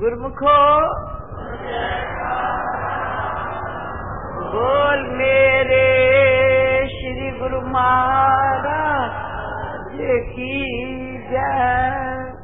गुरमुखो। 0.00 0.54
बोल 4.50 5.04
मेरे 5.10 5.78
श्री 6.88 7.30
गुरु 7.38 7.60
महाराज 7.60 9.12
की 10.32 10.58
जय। 11.30 12.34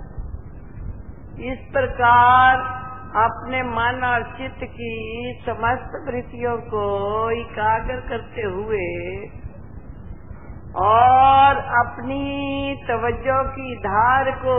इस 1.52 1.58
प्रकार 1.72 2.56
अपने 3.24 3.62
मन 3.62 4.00
और 4.04 4.24
चित्त 4.38 4.64
की 4.64 4.94
समस्त 5.46 5.98
वृत्तियों 6.08 6.56
को 6.56 6.86
एकाग्र 7.30 8.00
करते 8.08 8.42
हुए 8.42 8.86
और 10.86 11.60
अपनी 11.82 12.24
तवज्जो 12.88 13.42
की 13.50 13.76
धार 13.76 14.30
को 14.30 14.56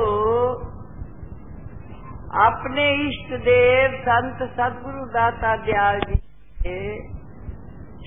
अपने 2.41 2.83
इष्ट 3.07 3.33
देव 3.45 3.95
संत 4.05 4.39
सदगुरु 4.53 5.03
दाता 5.15 5.55
दयाल 5.65 5.99
जी 6.07 6.15
के 6.61 6.77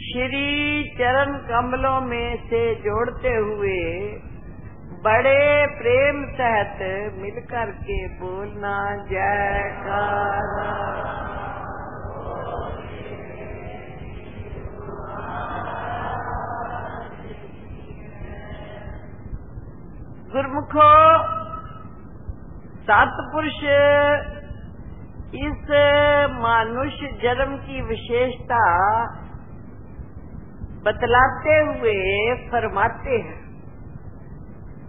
श्री 0.06 0.48
चरण 0.98 1.36
कमलों 1.50 2.00
में 2.06 2.36
से 2.48 2.62
जोड़ते 2.86 3.34
हुए 3.36 3.76
बड़े 5.04 5.38
प्रेम 5.78 6.24
सहित 6.40 6.82
मिलकर 7.20 7.70
के 7.86 8.00
बोलना 8.18 8.74
जयकारा 9.12 10.66
गुरमुखो 20.32 20.90
सतपुरुष, 22.90 23.62
इस 25.34 25.70
मानुष्य 26.32 27.08
जन्म 27.22 27.56
की 27.56 27.80
विशेषता 27.82 28.60
बतलाते 30.84 31.56
हुए 31.62 31.96
फरमाते 32.50 33.10
हैं 33.10 33.46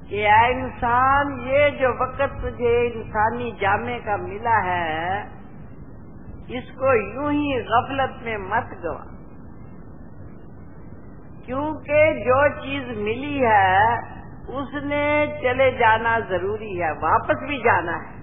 कि 0.10 0.26
आ 0.26 0.46
इंसान, 0.46 1.32
ये 1.40 1.72
जो 1.72 1.90
वक़्त 2.02 2.22
तुझे 2.42 2.74
इंसानी 2.88 3.52
जामे 3.52 3.98
का 4.00 4.18
मिला 4.18 4.58
है, 4.58 5.22
इसको 6.50 6.94
यूँ 7.14 7.32
ही 7.32 7.64
गफलत 7.64 8.20
में 8.22 8.38
मत 8.38 8.70
गवा। 8.84 9.06
क्योंकि 11.46 12.00
जो 12.20 12.38
चीज़ 12.62 13.00
मिली 13.00 13.38
है 13.38 14.17
उसने 14.48 15.02
चले 15.42 15.72
जाना 15.72 16.20
ज़रूरी 16.20 16.76
है, 16.78 16.92
वापस 16.92 17.42
भी 17.44 17.58
जाना 17.58 17.96
है। 17.96 18.16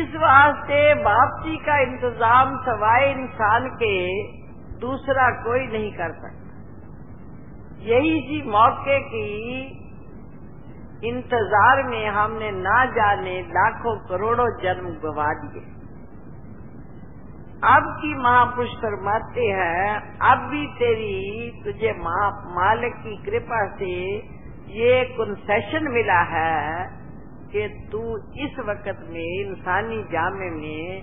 इस 0.00 0.14
वास्ते 0.16 0.80
वापसी 0.94 1.56
का 1.56 1.78
इंतज़ाम 1.78 2.56
सवाए 2.56 3.10
इंसान 3.12 3.68
के 3.68 3.94
दूसरा 4.80 5.30
कोई 5.30 5.66
नहीं 5.66 5.92
कर 5.92 6.12
सकता। 6.12 6.46
यही 7.84 8.20
जी 8.20 8.42
मौके 8.50 8.98
की 9.00 9.28
इंतज़ार 11.08 11.82
में 11.82 12.06
हमने 12.08 12.50
ना 12.50 12.84
जाने 12.84 13.40
लाखों 13.42 13.96
करोड़ों 14.08 14.48
जन्म 14.62 14.88
गवा 15.00 15.32
दिए। 15.34 15.77
अब 17.64 17.82
की 17.98 18.14
महापुरुष 18.18 18.68
फरमाते 18.70 19.40
हैं, 19.40 20.18
अब 20.18 20.38
भी 20.38 20.66
तेरी 20.66 21.50
तुझे 21.64 21.92
मालिक 22.54 22.94
की 22.94 23.16
कृपा 23.22 23.76
से 23.76 24.16
ये 24.70 25.04
कंसेशन 25.04 25.92
मिला 25.92 26.20
है 26.20 26.86
कि 27.52 27.88
तू 27.92 28.16
इस 28.16 28.58
वक्त 28.58 29.06
में 29.10 29.46
इंसानी 29.46 30.02
जामे 30.02 30.50
में 30.50 31.02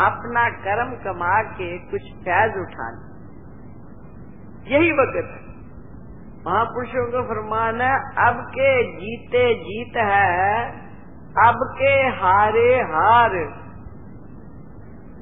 अपना 0.00 0.50
कर्म 0.50 0.96
कमा 0.96 1.42
के 1.42 1.78
कुछ 1.78 2.00
फैज 2.00 2.50
उठा 2.50 2.90
ले। 2.90 3.16
यही 4.74 4.92
वक्त 4.92 5.16
है। 5.16 5.46
महापुरुषों 6.46 7.12
का 7.12 7.22
फरमान 7.22 7.80
है, 7.80 7.94
अब 8.28 8.40
के 8.40 8.92
जीते 8.92 9.54
जीत 9.54 9.96
है, 9.96 10.70
अब 11.48 11.74
के 11.78 11.94
हारे 12.08 12.74
हार। 12.74 13.65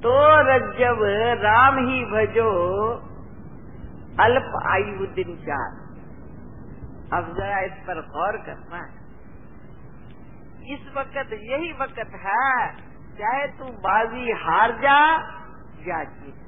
तो 0.04 0.14
रज्जब 0.46 0.98
राम 1.42 1.78
ही 1.86 2.00
भजो, 2.04 2.50
अल्प 4.20 4.50
आयु 4.66 5.06
दिन 5.14 5.36
चार। 5.46 5.70
अब 7.12 7.32
जरा 7.36 7.60
इस 7.60 7.78
पर 7.86 8.00
गौर 8.10 8.36
करना 8.46 8.76
है। 8.76 8.92
इस 10.74 10.82
वक्त 10.96 11.32
यही 11.44 11.72
वक्त 11.72 11.98
है, 11.98 12.44
चाहे 13.18 13.46
तू 13.48 13.72
बाजी 13.80 14.32
हार 14.42 14.76
जा 14.78 14.98
या 15.88 16.02
जीत 16.04 16.42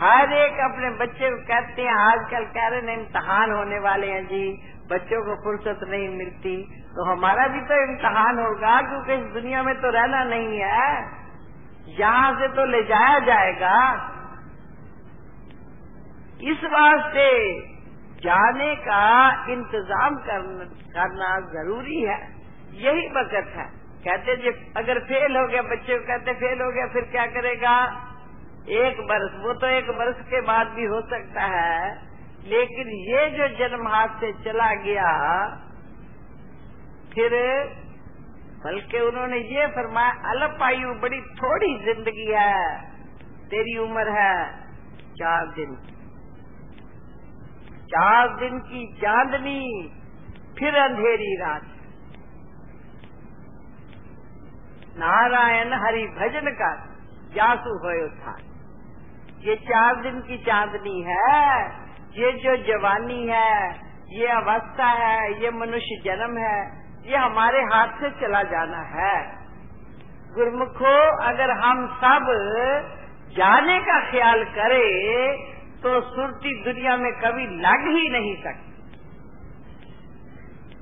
हर 0.00 0.32
एक 0.32 0.58
अपने 0.64 0.90
बच्चे 0.98 1.30
को 1.30 1.38
कहते 1.44 1.82
हैं, 1.82 1.94
आजकल 2.00 2.44
कह 2.48 2.66
रहे 2.68 2.80
हैं 2.80 2.98
इम्तहान 2.98 3.52
होने 3.52 3.78
वाले 3.80 4.10
हैं 4.10 4.24
जी, 4.26 4.42
बच्चों 4.90 5.22
को 5.24 5.34
फुर्सत 5.44 5.80
नहीं 5.88 6.08
मिलती। 6.08 6.52
तो 6.94 7.04
हमारा 7.04 7.46
भी 7.48 7.60
तो 7.60 7.78
इम्तहान 7.84 8.38
होगा, 8.38 8.74
क्योंकि 8.82 9.14
इस 9.14 9.32
दुनिया 9.32 9.62
में 9.62 9.74
तो 9.74 9.90
रहना 9.90 10.22
नहीं 10.24 10.60
है। 10.60 11.27
यहाँ 11.94 12.32
से 12.34 12.48
तो 12.48 12.64
ले 12.66 12.82
जाया 12.84 13.18
जाएगा, 13.26 13.76
इस 16.44 16.64
वास्ते 16.72 17.28
जाने 18.20 18.74
का 18.82 19.04
इंतज़ाम 19.52 20.16
करना 20.24 21.30
ज़रूरी 21.52 22.00
है। 22.02 22.18
यही 22.78 23.08
वक्त 23.10 23.34
है। 23.54 23.66
कहते 24.00 24.36
जी 24.36 24.50
अगर 24.76 24.98
फेल 25.04 25.36
हो 25.36 25.46
गया, 25.48 25.62
बच्चे 25.64 25.96
को 25.98 26.04
कहते 26.06 26.34
फेल 26.36 26.60
हो 26.62 26.70
गया, 26.72 26.86
फिर 26.88 27.08
क्या 27.10 27.26
करेगा? 27.32 27.74
एक 28.78 29.00
बरस, 29.02 29.32
वो 29.42 29.52
तो 29.54 29.66
एक 29.68 29.90
बरस 29.98 30.20
के 30.30 30.40
बाद 30.42 30.70
भी 30.70 30.84
हो 30.86 31.00
सकता 31.10 31.44
है, 31.52 31.80
लेकिन 32.46 32.88
ये 33.06 33.26
जो 33.30 33.48
जन्म 33.58 33.86
हाथ 33.88 34.20
से 34.20 34.32
चला 34.44 34.72
गया, 34.82 35.10
फिर 37.12 37.36
बल्कि 38.64 39.00
उन्होंने 39.00 39.38
ये 39.50 39.66
फरमाया 39.72 40.30
अल्प 40.30 40.62
आयु 40.62 40.94
बड़ी 41.02 41.20
थोड़ी 41.36 41.68
ज़िंदगी 41.84 42.26
है, 42.32 42.54
तेरी 43.50 43.76
उम्र 43.78 44.14
है 44.14 44.34
चार 45.14 45.46
दिन 45.54 45.76
चार 47.90 48.34
दिन 48.36 48.58
की 48.62 48.80
चांदनी, 48.96 49.60
फिर 50.58 50.74
अंधेरी 50.78 51.34
रात 51.36 51.62
नारायण 54.98 55.72
हरि 55.82 56.04
भजन 56.16 56.50
का 56.58 56.70
जासू 57.34 57.76
हो 57.78 57.94
था 58.18 58.34
ये 59.42 59.56
चार 59.64 60.02
दिन 60.02 60.20
की 60.22 60.38
चांदनी 60.44 61.00
है, 61.02 61.38
ये 62.14 62.32
जो 62.42 62.56
जवानी 62.64 63.20
है, 63.28 63.54
ये 64.12 64.26
अवस्था 64.34 64.88
है, 64.96 65.18
ये 65.42 65.50
मनुष्य 65.56 66.00
जन्म 66.04 66.38
है 66.38 66.58
ये 67.04 67.16
हमारे 67.16 67.60
हाथ 67.64 68.00
से 68.00 68.10
चला 68.20 68.42
जाना 68.48 68.80
है। 68.90 69.16
गुरमुखो 70.34 70.96
अगर 71.24 71.50
हम 71.58 71.86
सब 71.98 72.26
जाने 73.36 73.78
का 73.80 73.98
ख्याल 74.10 74.44
करें 74.52 75.46
तो 75.82 76.00
सुरती 76.06 76.52
दुनिया 76.64 76.96
में 76.96 77.12
कभी 77.20 77.46
लग 77.60 77.86
ही 77.88 78.08
नहीं 78.10 78.34
सकती। 78.42 78.66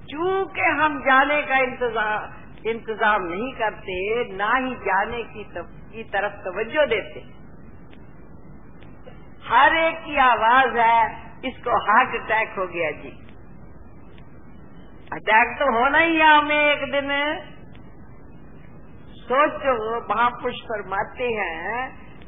चूँकि 0.06 0.66
हम 0.78 0.98
जाने 1.00 1.40
का 1.42 1.58
इंतज़ाम 1.60 2.34
इंतज़ाम 2.66 3.24
नहीं 3.24 3.52
करते 3.54 3.96
ना 4.36 4.50
ही 4.56 4.74
जाने 4.84 5.22
की, 5.24 5.44
तब, 5.46 5.66
की 5.92 6.02
तरफ़ 6.12 6.38
तवज्जो 6.44 6.86
देते। 6.86 7.20
हर 9.44 9.76
एक 9.78 9.98
की 10.04 10.16
आवाज़ 10.22 10.78
है 10.78 11.00
इसको 11.44 11.76
हार्ट 11.82 12.14
अटैक 12.14 12.58
हो 12.58 12.66
गया 12.66 12.90
जी। 13.02 13.12
अटैक 15.12 15.56
तो 15.58 15.66
होना 15.78 15.98
ही 15.98 16.16
है 16.16 16.38
हमें 16.38 16.72
एक 16.72 16.92
दिन। 16.92 17.10
सोचो 19.18 19.74
महापुरुष 20.00 20.54
फरमाते 20.54 21.24
हैं 21.24 21.76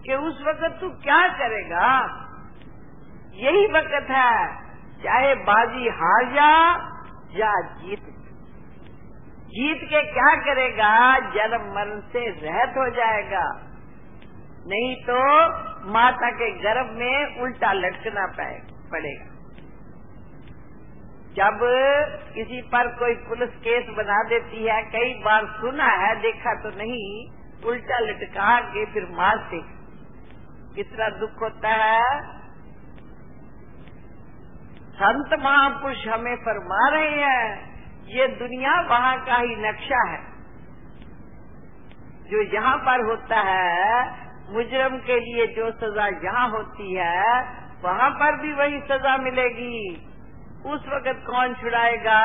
कि 0.02 0.14
उस 0.14 0.44
वक्त 0.48 0.78
तू 0.80 0.88
क्या 0.88 1.28
करेगा? 1.28 1.88
यही 3.34 3.66
वक्त 3.66 4.10
है, 4.10 4.32
चाहे 5.02 5.34
बाजी 5.34 5.88
हार 5.88 6.24
जा 6.24 6.52
या 7.32 7.52
जीत। 7.60 8.04
जीत 9.48 9.80
के 9.90 10.02
क्या 10.12 10.34
करेगा? 10.44 10.92
जन्म 11.18 11.66
मरण 11.74 12.00
से 12.00 12.26
रहत 12.30 12.68
हो 12.68 12.90
जाएगा। 12.90 13.44
नहीं 14.66 14.94
तो 14.96 15.18
माता 15.90 16.30
के 16.30 16.50
गर्भ 16.50 16.90
में 16.98 17.42
उल्टा 17.42 17.72
लटकना 17.72 18.26
पड़ेगा। 18.92 19.37
जब 21.34 21.58
किसी 22.34 22.62
पर 22.62 22.88
कोई 22.88 23.14
पुलिस 23.14 23.50
केस 23.50 23.86
बना 23.96 24.22
देती 24.22 24.64
है, 24.64 24.82
कई 24.82 25.14
बार 25.24 25.46
सुना 25.46 25.84
है, 25.84 26.14
देखा 26.20 26.54
तो 26.54 26.68
नहीं, 26.68 27.30
उल्टा 27.66 27.98
लटका 27.98 28.60
के 28.60 28.84
फिर 28.84 29.06
मारते 29.10 29.60
कितना 30.74 31.08
दुख 31.08 31.42
होता 31.42 31.68
है। 31.68 32.20
संत 34.94 35.40
महापुरुष 35.42 36.06
हमें 36.08 36.36
फरमा 36.36 36.88
रहे 36.88 37.22
हैं, 37.22 37.76
ये 38.06 38.26
दुनिया 38.28 38.80
वहाँ 38.80 39.16
का 39.26 39.36
ही 39.36 39.56
नक्शा 39.56 40.08
है। 40.10 40.20
जो 42.30 42.42
यहाँ 42.54 42.76
पर 42.78 43.04
होता 43.10 43.40
है, 43.40 44.02
मुजरम 44.52 44.98
के 44.98 45.20
लिए 45.20 45.46
जो 45.46 45.70
सजा 45.70 46.06
यहाँ 46.06 46.48
होती 46.50 46.94
है, 46.94 47.40
वहाँ 47.84 48.10
पर 48.10 48.40
भी 48.40 48.52
वही 48.52 48.80
सजा 48.80 49.16
मिलेगी। 49.16 50.07
उस 50.66 50.80
वक्त 50.88 51.26
कौन 51.26 51.54
छुड़ाएगा? 51.54 52.20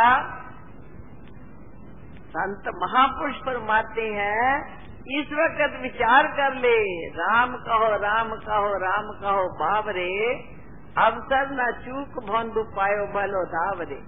संत 2.30 2.64
महापुरुष 2.68 3.36
फरमाते 3.36 4.02
हैं, 4.02 4.84
इस 5.20 5.28
वक्त 5.28 5.82
विचार 5.82 6.28
कर 6.28 6.54
ले, 6.54 7.10
राम 7.10 7.56
कहो 7.56 7.96
राम 8.04 8.30
कहो 8.30 8.78
राम 8.78 9.12
कहो 9.22 9.44
बाबरे 9.60 10.44
अवसर 10.98 11.50
न 11.52 11.72
चूक 11.86 12.24
भोंदु 12.24 12.64
पायो 12.64 13.08
भलो 13.08 13.46
धावरे। 13.46 14.02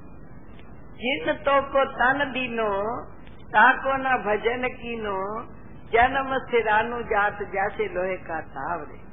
जिन 0.96 1.34
तो 1.34 1.62
को 1.62 1.86
तन 1.86 2.32
दीनो, 2.34 3.06
ताको 3.46 3.98
न 3.98 4.04
भजन 4.04 4.68
कीनो, 4.68 5.44
जन्म 5.86 6.38
सिरानु 6.38 7.02
जात 7.02 7.38
जैसे 7.40 7.94
लोहे 7.94 8.18
का 8.18 8.42
तावरे 8.42 9.06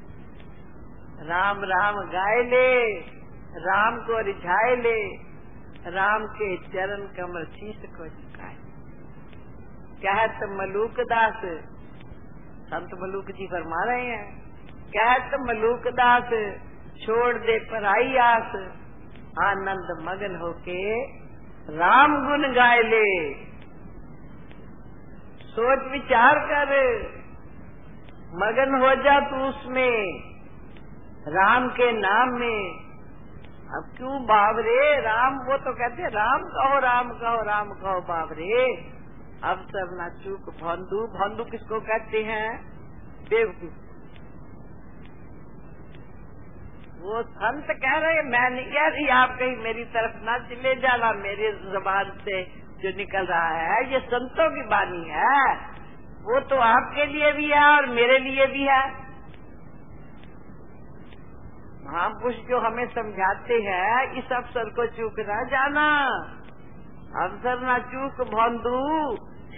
राम 1.27 1.57
राम 1.63 1.95
गाय 1.95 2.43
ले 2.43 2.99
राम 3.55 3.97
को 3.97 4.19
रिझाए 4.19 4.75
ले, 4.75 4.99
राम 5.89 6.25
के 6.25 6.55
चरण 6.67 7.05
कमल 7.15 7.43
शीश 7.45 7.81
को 7.97 8.07
झुकाए। 8.07 8.55
कहत 10.03 10.39
मलूक 10.49 10.99
दास, 10.99 11.41
संत 12.67 12.93
मलूक 13.01 13.31
जी 13.31 13.47
फरमा 13.47 13.83
रहे 13.83 14.05
हैं 14.05 14.25
कहत 14.89 15.35
मलूक 15.39 15.87
दास, 15.93 16.29
छोड़ 17.05 17.33
दे 17.37 17.57
पराई 17.71 18.17
आस, 18.17 18.55
आनंद 19.43 19.97
मगन 20.01 20.35
होके 20.41 20.79
राम 21.77 22.15
गुण 22.27 22.53
गाय 22.53 22.81
ले। 22.83 23.07
सोच 25.47 25.91
विचार 25.91 26.39
कर, 26.45 26.71
मगन 28.35 28.79
हो 28.81 28.95
जा 29.03 29.19
तू 29.19 29.35
उसमें, 29.45 30.19
राम 31.27 31.67
के 31.69 31.91
नाम 31.91 32.39
में 32.39 32.82
अब 33.73 33.93
क्यों 33.97 34.23
बाबरे? 34.23 35.01
राम, 35.01 35.33
वो 35.33 35.57
तो 35.57 35.73
कहते 35.73 36.09
राम 36.09 36.41
कहो 36.41 36.79
राम 36.79 37.09
कहो 37.09 37.43
राम 37.43 37.69
कहो 37.69 38.01
बाबरे। 38.01 38.77
अब 39.43 39.57
सब 39.59 39.89
ना 39.93 40.09
चूक 40.09 40.39
भोंदू 40.39 41.07
भोंदू 41.07 41.43
किसको 41.43 41.79
कहते 41.79 42.23
हैं? 42.23 42.73
बेवकूफ़ 43.29 43.83
वो 47.01 47.23
संत 47.23 47.67
कह 47.71 47.97
रहे 47.97 48.21
मैं 48.21 48.49
नहीं 48.49 48.65
कह 48.65 48.87
रही 48.87 49.07
आप 49.07 49.29
कहीं 49.39 49.57
मेरी 49.57 49.83
तरफ़ 49.83 50.23
ना 50.23 50.37
चले 50.37 50.75
जाना 50.75 51.13
मेरे 51.13 51.51
जबान 51.51 52.11
से 52.25 52.43
जो 52.81 52.97
निकल 52.97 53.25
रहा 53.25 53.47
है। 53.47 53.93
ये 53.93 53.99
संतों 53.99 54.55
की 54.55 54.61
बानी 54.61 55.09
है। 55.09 55.55
वो 56.21 56.39
तो 56.39 56.55
आपके 56.55 57.05
लिए 57.05 57.31
भी 57.31 57.49
है 57.49 57.65
और 57.65 57.85
मेरे 57.85 58.19
लिए 58.19 58.47
भी 58.47 58.63
है। 58.63 59.02
महापुरुष 61.85 62.35
जो 62.35 62.59
हमें 62.59 62.87
समझाते 62.87 63.53
हैं, 63.53 64.11
इस 64.11 64.31
अवसर 64.31 64.69
को 64.69 64.87
चूक 64.87 65.13
न 65.19 65.47
जाना। 65.51 66.05
अवसर 67.23 67.59
ना 67.59 67.79
चूक 67.79 68.27
भोंदू 68.27 69.13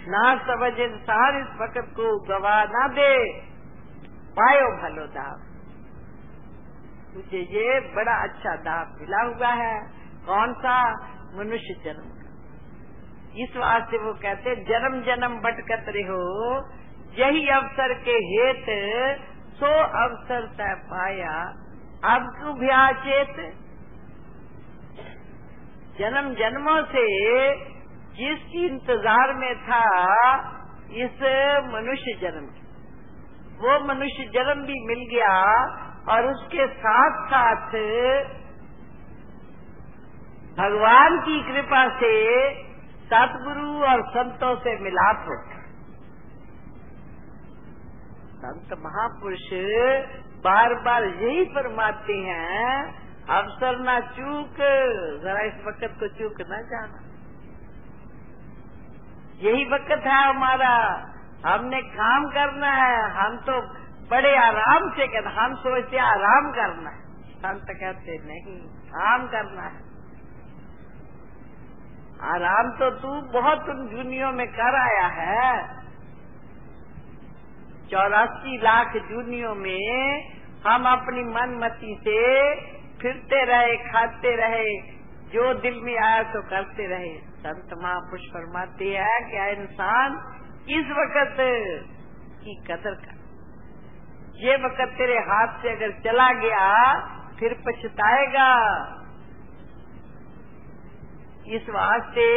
ना 0.07 0.35
समझ 0.35 0.79
इंसान 0.79 1.37
इस 1.37 1.61
वक्त 1.61 1.89
को 1.95 2.19
गवा 2.19 2.63
ना 2.63 2.87
दे। 2.87 3.41
पायो 4.39 4.67
भलो 4.67 5.05
दाव। 5.07 5.37
मुझे 7.15 7.37
ये 7.37 7.79
बड़ा 7.79 8.23
अच्छा 8.23 8.55
दाव 8.55 8.87
मिला 9.01 9.21
हुआ 9.21 9.47
है। 9.47 9.79
कौन 10.25 10.53
सा? 10.53 10.91
मनुष्य 11.37 11.81
जन्म 11.85 12.09
का। 12.09 12.25
इस 13.43 13.57
वास्ते 13.57 13.97
वो 13.97 14.13
कहते 14.13 14.55
जन्म 14.55 15.01
जन्म 15.01 15.35
भटकत 15.39 15.85
रहो 15.89 16.61
यही 17.19 17.49
अवसर 17.49 17.93
के 17.93 18.11
हेत 18.11 18.65
सो 19.53 19.83
अवसर 19.83 20.47
तय 20.47 20.75
पाया 20.75 21.64
अब 22.03 22.25
क्यों 22.37 22.53
भ्याचेत 22.59 23.37
जन्म 25.99 26.33
जन्मों 26.33 26.81
से 26.83 27.05
जिस 28.15 28.53
इंतज़ार 28.55 29.33
में 29.33 29.55
था, 29.61 29.83
इस 30.95 31.23
मनुष्य 31.73 32.13
जन्म 32.21 32.45
वो 33.61 33.79
मनुष्य 33.85 34.25
जन्म 34.33 34.61
भी 34.65 34.79
मिल 34.87 35.05
गया 35.11 35.33
और 36.09 36.25
उसके 36.25 36.67
साथ 36.67 37.25
साथ 37.25 37.75
भगवान 40.57 41.17
की 41.19 41.41
कृपा 41.43 41.87
से 41.99 42.13
सतगुरु 43.05 43.83
और 43.85 44.01
संतों 44.09 44.55
से 44.55 44.75
मिलाप 44.83 45.25
हो 45.27 45.37
संत 48.37 48.77
महापुरुष 48.79 49.49
बार 50.45 50.73
बार 50.73 51.03
यही 51.03 51.45
फरमाते 51.45 52.13
हैं 52.13 53.05
अवसर 53.29 53.79
ना 53.79 53.99
चूक, 53.99 54.57
जरा 55.23 55.41
इस 55.41 55.63
वक्त 55.67 55.95
को 55.99 56.07
चूक 56.07 56.41
न 56.41 56.61
जाना। 56.71 56.99
यही 59.41 59.65
वक्त 59.65 60.05
है 60.07 60.27
हमारा, 60.27 60.73
हमने 61.45 61.81
काम 61.81 62.27
करना 62.29 62.71
है, 62.73 62.99
हम 63.11 63.37
तो 63.37 63.61
बड़े 64.11 64.35
आराम 64.37 64.89
से 64.89 65.07
कहते 65.07 65.29
हम 65.29 65.55
सोचते 65.55 65.97
आराम 65.97 66.51
करना 66.51 66.89
है। 66.89 67.03
संत 67.37 67.65
कहते 67.69 68.17
नहीं, 68.17 68.59
काम 68.89 69.27
करना 69.27 69.63
है। 69.63 69.83
आराम 72.33 72.69
तो 72.79 72.89
तू 72.99 73.15
बहुत 73.31 73.69
उन 73.69 73.87
जूनियों 73.87 74.31
में 74.31 74.47
कर 74.47 74.75
आया 74.75 75.07
है। 75.07 75.49
चौरासी 77.91 78.57
लाख 78.57 78.95
जूनियों 79.09 79.55
में 79.55 80.34
हम 80.67 80.85
अपनी 80.85 81.23
मनमती 81.23 81.95
से 81.95 82.19
फिरते 83.01 83.43
रहे, 83.45 83.75
खाते 83.75 84.35
रहे, 84.35 84.69
जो 85.33 85.53
दिल 85.53 85.79
में 85.83 85.97
आया 85.97 86.23
तो 86.23 86.41
करते 86.49 86.87
रहे। 86.87 87.13
संत 87.39 87.73
महापुरुष 87.83 88.21
फरमाते 88.33 88.85
हैं 88.97 89.19
क्या 89.31 89.45
इंसान 89.47 90.15
इस 90.69 90.85
वक्त 90.91 91.37
की 92.43 92.55
कदर 92.67 92.95
कर। 92.95 93.13
ये 94.45 94.55
वक्त 94.55 94.81
तेरे 94.97 95.17
हाथ 95.17 95.61
से 95.61 95.71
अगर 95.71 95.91
चला 96.01 96.31
गया, 96.33 96.69
फिर 97.39 97.53
पछताएगा। 97.67 98.49
इस 101.47 101.69
वास्ते 101.69 102.27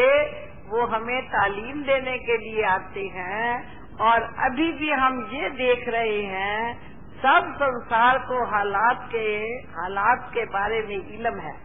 वो 0.68 0.86
हमें 0.86 1.22
तालीम 1.28 1.82
देने 1.82 2.18
के 2.18 2.36
लिए 2.38 2.64
आते 2.64 3.06
हैं 3.14 3.78
और 4.00 4.22
अभी 4.44 4.72
भी 4.72 4.90
हम 4.90 5.20
ये 5.32 5.50
देख 5.50 5.88
रहे 5.88 6.22
हैं 6.22 6.87
सब 7.18 7.54
संसार 7.54 8.18
को 8.18 8.44
हालात 8.46 9.08
के 9.12 9.38
हालात 9.76 10.30
के 10.34 10.44
बारे 10.44 10.82
में 10.82 10.96
इलम 10.96 11.38
है। 11.38 11.56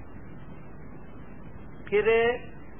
फिर, 1.89 2.05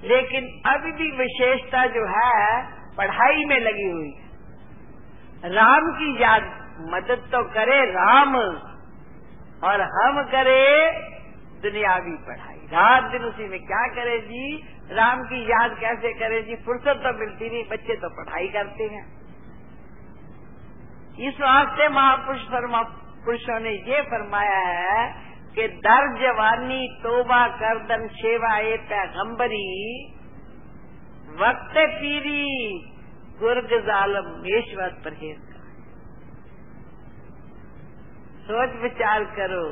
लेकिन 0.04 0.62
अभी 0.66 0.92
भी 0.92 1.12
विशेषता 1.18 1.86
जो 1.86 2.06
है, 2.06 2.64
पढ़ाई 2.98 3.46
में 3.46 3.60
लगी 3.60 3.90
हुई 3.90 4.12
है। 4.12 5.56
राम 5.56 5.92
की 5.92 6.24
याद 6.24 6.44
मदद 6.94 7.30
तो 7.32 7.44
करे 7.44 7.86
राम, 7.86 8.36
और 9.64 9.82
हम 9.82 10.24
करे 10.24 10.92
दुनियावी 11.62 12.18
पढ़ाई। 12.28 12.56
रात 12.56 13.04
दिन 13.04 13.24
उसी 13.24 13.48
में 13.48 13.60
क्या 13.60 13.88
करे 13.88 14.20
जी? 14.20 14.70
राम 14.92 15.22
की 15.22 15.44
याद 15.44 15.78
कैसे 15.80 16.14
करे 16.14 16.42
जी? 16.42 16.56
फुर्सत 16.56 17.02
तो 17.04 17.20
मिलती 17.20 17.50
नहीं, 17.50 17.64
बच्चे 17.64 17.96
तो 17.96 18.10
पढ़ाई 18.10 18.48
करते 18.48 18.84
हैं। 18.84 19.23
इस 21.20 21.34
वास्ते 21.42 21.88
महापुरुष 21.88 22.42
पुरुषों 23.26 23.60
ने 23.60 23.70
ये 23.70 24.02
फरमाया 24.02 24.60
है 24.68 25.08
कि 25.56 25.68
दर 25.68 26.08
जवानी 26.20 26.88
तोबा 27.04 27.48
करदन 27.48 28.08
सेवा 28.08 28.58
ए 28.58 28.78
पैगम्बरी 28.78 29.66
वक्त 31.40 31.78
पीरी 31.78 32.46
गुर्ग 33.40 33.70
जालम 33.86 34.30
मेशवत 34.42 35.02
परहेज 35.04 35.54
सोच 38.44 38.70
विचार 38.82 39.24
करो, 39.24 39.64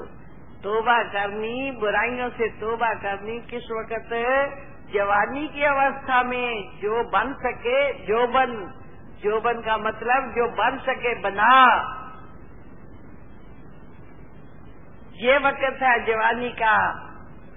तोबा 0.63 1.03
करनी, 1.03 1.71
बुराइयों 1.71 2.29
से 2.29 2.47
तोबा 2.47 2.93
करनी 2.93 3.39
किस 3.39 3.63
वक्त? 3.71 4.13
जवानी 4.93 5.47
की 5.47 5.63
अवस्था 5.63 6.23
में 6.23 6.79
जो 6.79 7.03
बन 7.09 7.33
सके, 7.33 7.93
जो 7.93 8.27
बन 8.27 8.53
जो 9.23 9.41
बन 9.41 9.53
का 9.53 9.77
मतलब 9.77 10.31
जो 10.31 10.47
बन 10.51 10.77
सके 10.77 11.21
बना। 11.21 11.65
ये 15.13 15.37
वक्त 15.37 15.83
है 15.83 16.05
जवानी 16.05 16.49
का। 16.49 17.07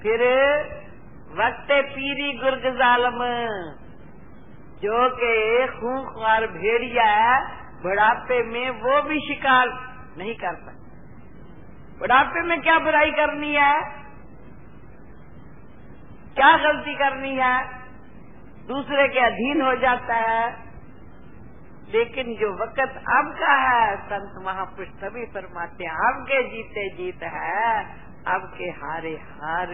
फिर 0.03 0.21
वक्त 1.41 1.69
पीरी 1.71 2.39
गुर्ग 2.39 2.79
जालम, 2.79 3.19
जो 4.83 5.11
के 5.11 5.67
खूंखार 5.67 6.47
भेड़िया 6.47 7.05
है, 7.05 7.65
बुढ़ापे 7.83 8.43
में 8.43 8.71
वो 8.71 9.03
भी 9.03 9.21
शिकार 9.21 9.69
नहीं 10.19 10.35
कर 10.35 10.55
सकता। 10.55 11.99
बुढ़ापे 11.99 12.43
में 12.43 12.61
क्या 12.61 12.79
बुराई 12.79 13.11
करनी 13.11 13.55
है? 13.55 13.81
क्या 16.35 16.57
गलती 16.57 16.95
करनी 16.95 17.37
है? 17.37 17.65
दूसरे 18.67 19.09
के 19.09 19.21
अधीन 19.21 19.63
हो 19.63 19.75
जाता 19.77 20.15
है। 20.15 20.64
लेकिन 21.89 22.35
जो 22.35 22.63
वक़्त 22.63 22.97
अब 23.09 23.35
का 23.41 23.53
है, 23.53 23.97
संत 23.97 24.45
महापुरुष, 24.45 24.89
तभी 24.89 25.27
फरमाते 25.27 25.87
अब 25.87 26.23
के 26.23 26.43
जीते 26.43 26.89
जीत 26.97 27.23
है 27.23 27.85
अब 28.27 28.53
के 28.59 28.65
हारे 28.65 29.13
हार। 29.13 29.69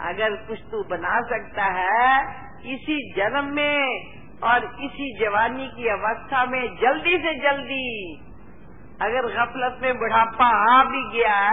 अगर 0.00 0.36
कुछ 0.36 0.58
तू 0.70 0.82
बना 0.84 1.20
सकता 1.20 1.64
है, 1.64 2.22
इसी 2.74 3.14
जन्म 3.16 3.44
में 3.44 4.10
और 4.42 4.64
इसी 4.64 5.18
जवानी 5.20 5.68
की 5.68 5.88
अवस्था 5.88 6.44
में 6.44 6.76
जल्दी 6.76 7.18
से 7.18 7.34
जल्दी, 7.38 8.16
अगर 9.02 9.26
गफलत 9.26 9.78
में 9.82 9.98
बुढ़ापा 9.98 10.78
आ 10.78 10.84
भी 10.84 11.18
गया, 11.18 11.50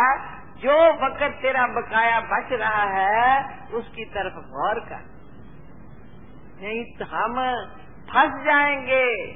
जो 0.58 1.06
वक्त 1.06 1.42
तेरा 1.42 1.68
बकाया 1.68 2.20
बच 2.20 2.54
रहा 2.54 2.84
है, 2.84 3.44
उसकी 3.74 4.06
तरफ़ 4.06 4.34
गौर 4.34 4.80
कर। 4.80 5.18
नहीं 6.62 6.84
तो 6.96 7.06
हम 7.06 7.36
फंस 8.10 8.46
जाएँगे। 8.46 9.34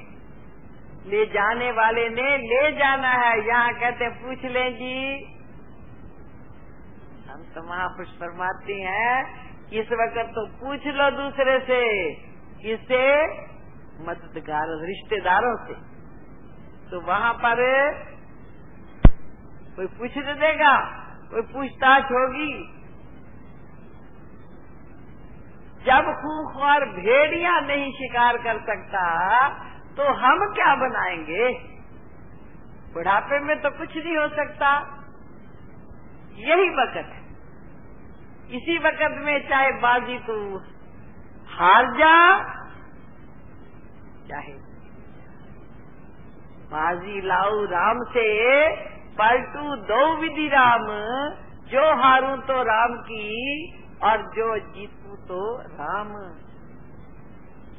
ले 1.06 1.26
जाने 1.26 1.72
वाले 1.72 2.08
ने 2.08 2.38
ले 2.38 2.72
जाना 2.72 3.08
है। 3.08 3.48
यहाँ 3.48 3.74
कहते, 3.74 4.08
पूछ 4.08 4.44
लें 4.44 4.74
जी। 4.74 5.24
हम 7.30 7.42
तो 7.42 7.62
महापुरुष 7.68 8.08
फरमाती 8.08 8.82
हैं 8.82 9.42
इस 9.70 9.86
वक्त 9.86 10.30
तो 10.30 10.46
पूछ 10.46 10.86
लो 10.86 11.10
दूसरे 11.10 11.60
से। 11.60 12.14
किससे? 12.62 13.26
मददगार 14.04 14.86
रिश्तेदारों 14.86 15.66
से। 15.66 15.74
तो 16.90 17.00
वहाँ 17.00 17.34
पर 17.34 17.58
कोई 19.76 19.86
पूछ 19.86 20.10
देगा, 20.24 20.80
कोई 21.30 21.42
पूछताछ 21.42 22.04
होगी। 22.04 22.81
जब 25.86 26.08
खूंखार 26.20 26.84
भेड़िया 26.84 27.60
नहीं 27.60 27.92
शिकार 27.92 28.36
कर 28.36 28.58
सकता 28.58 29.04
तो 29.96 30.12
हम 30.12 30.52
क्या 30.54 30.74
बनाएँगे? 30.76 31.52
बुढ़ापे 32.94 33.38
में 33.40 33.60
तो 33.60 33.70
कुछ 33.70 33.96
नहीं 33.96 34.16
हो 34.16 34.28
सकता। 34.28 34.70
यही 36.34 36.68
वक्त 36.68 36.96
है। 36.96 37.22
इसी 38.56 38.78
वक्त 38.78 39.14
में 39.18 39.48
चाहे 39.48 39.72
बाजी 39.72 40.18
तू 40.18 40.58
हार 41.48 41.86
जा, 41.86 42.14
चाहे 44.28 44.52
बाजी 46.72 47.20
लाऊ 47.20 47.64
राम 47.64 47.98
से, 47.98 48.30
पलटू 49.18 49.76
दो 49.76 50.16
विधि 50.16 50.48
राम। 50.48 50.86
जो 51.68 52.02
हारू 52.02 52.36
तो 52.36 52.62
राम 52.62 52.96
की 52.96 53.28
और 54.02 54.22
जो 54.34 54.58
जीतू 54.58 55.16
तो 55.16 55.60
राम। 55.62 56.08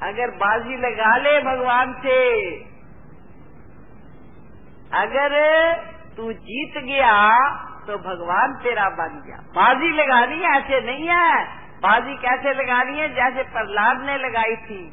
अगर 0.09 0.31
बाजी 0.31 0.77
लगा 0.77 1.17
ले 1.17 1.39
भगवान 1.41 1.93
से। 1.93 2.19
अगर 4.93 5.35
तू 6.17 6.33
जीत 6.33 6.83
गया 6.83 7.37
तो 7.79 7.97
भगवान 7.97 8.53
तेरा 8.63 8.89
बन 8.89 9.21
गया। 9.27 9.37
बाजी 9.37 9.89
लगानी 9.89 10.41
ऐसे 10.41 10.81
नहीं 10.81 11.07
है। 11.07 11.45
बाजी 11.79 12.15
कैसे 12.15 12.53
लगानी 12.53 12.99
है? 12.99 13.07
जैसे 13.15 13.43
प्रहलाद 13.43 14.01
ने 14.01 14.17
लगाई 14.17 14.55
थी, 14.55 14.83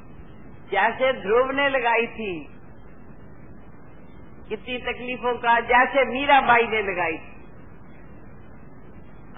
जैसे 0.70 1.12
ध्रुव 1.12 1.50
ने 1.50 1.68
लगाई 1.68 2.06
थी। 2.06 2.32
कितनी 4.48 4.78
तकलीफों 4.78 5.34
का, 5.38 5.60
जैसे 5.60 6.04
मीराबाई 6.04 6.66
ने 6.66 6.82
लगाई 6.82 7.12
थी। 7.12 7.36